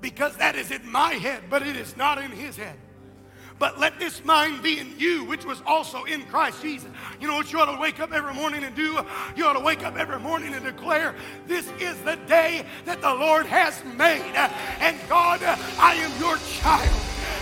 Because 0.00 0.36
that 0.36 0.56
is 0.56 0.70
in 0.70 0.90
my 0.90 1.12
head, 1.12 1.44
but 1.50 1.62
it 1.66 1.76
is 1.76 1.96
not 1.96 2.18
in 2.18 2.30
his 2.30 2.56
head. 2.56 2.76
But 3.60 3.78
let 3.78 4.00
this 4.00 4.24
mind 4.24 4.62
be 4.62 4.78
in 4.78 4.94
you, 4.98 5.22
which 5.24 5.44
was 5.44 5.62
also 5.66 6.04
in 6.04 6.22
Christ 6.22 6.62
Jesus. 6.62 6.88
You 7.20 7.28
know 7.28 7.34
what 7.34 7.52
you 7.52 7.60
ought 7.60 7.70
to 7.70 7.78
wake 7.78 8.00
up 8.00 8.10
every 8.10 8.32
morning 8.32 8.64
and 8.64 8.74
do? 8.74 8.98
You 9.36 9.44
ought 9.44 9.52
to 9.52 9.60
wake 9.60 9.84
up 9.84 9.98
every 9.98 10.18
morning 10.18 10.54
and 10.54 10.64
declare, 10.64 11.14
This 11.46 11.70
is 11.78 12.00
the 12.00 12.16
day 12.26 12.64
that 12.86 13.02
the 13.02 13.14
Lord 13.14 13.44
has 13.44 13.84
made. 13.98 14.32
And 14.80 14.96
God, 15.10 15.42
I 15.78 15.92
am 15.94 16.10
your 16.18 16.38
child. 16.38 16.88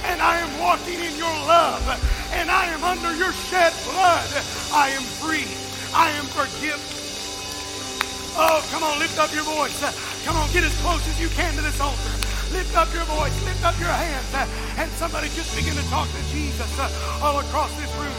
And 0.07 0.21
I 0.21 0.39
am 0.39 0.59
walking 0.59 0.99
in 0.99 1.17
your 1.17 1.33
love. 1.47 1.87
And 2.33 2.51
I 2.51 2.67
am 2.67 2.83
under 2.83 3.15
your 3.15 3.33
shed 3.33 3.73
blood. 3.85 4.29
I 4.75 4.91
am 4.91 5.03
free. 5.23 5.47
I 5.95 6.11
am 6.19 6.25
forgiven. 6.25 6.83
Oh, 8.35 8.67
come 8.73 8.83
on, 8.83 8.99
lift 8.99 9.21
up 9.21 9.33
your 9.33 9.45
voice. 9.45 9.79
Come 10.25 10.37
on, 10.37 10.51
get 10.53 10.65
as 10.65 10.77
close 10.83 11.07
as 11.09 11.21
you 11.21 11.29
can 11.29 11.55
to 11.55 11.63
this 11.63 11.81
altar. 11.81 12.28
Lift 12.53 12.77
up 12.77 12.89
your 12.95 13.05
voice, 13.05 13.35
lift 13.45 13.65
up 13.65 13.79
your 13.79 13.93
hands, 13.93 14.33
uh, 14.35 14.47
and 14.81 14.91
somebody 14.93 15.29
just 15.37 15.55
begin 15.55 15.75
to 15.75 15.85
talk 15.91 16.09
to 16.09 16.23
Jesus 16.33 16.71
uh, 16.79 17.21
all 17.23 17.39
across 17.41 17.71
this 17.77 17.93
room. 17.97 18.15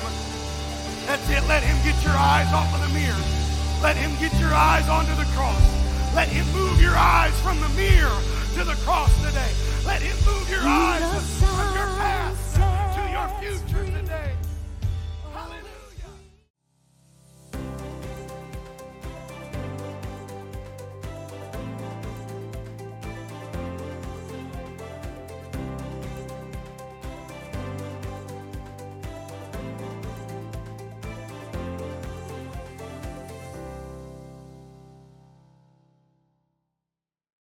That's 1.07 1.25
it. 1.29 1.41
Let 1.47 1.63
him 1.63 1.77
get 1.83 1.97
your 2.03 2.13
eyes 2.13 2.51
off 2.53 2.69
of 2.73 2.81
the 2.85 2.93
mirror. 2.93 3.23
Let 3.81 3.97
him 3.97 4.11
get 4.19 4.33
your 4.39 4.53
eyes 4.53 4.87
onto 4.87 5.15
the 5.15 5.25
cross. 5.33 5.61
Let 6.13 6.27
him 6.27 6.45
move 6.53 6.81
your 6.81 6.95
eyes 6.95 7.33
from 7.41 7.59
the 7.59 7.69
mirror 7.69 8.21
to 8.55 8.63
the 8.63 8.75
cross 8.85 9.09
today. 9.25 9.51
Let 9.85 10.01
him 10.01 10.17
move 10.25 10.49
your 10.49 10.61
eyes 10.61 11.01
from 11.39 11.73
your 11.73 11.89
past 11.97 12.55
to 12.55 13.01
your 13.09 13.27
future. 13.41 13.68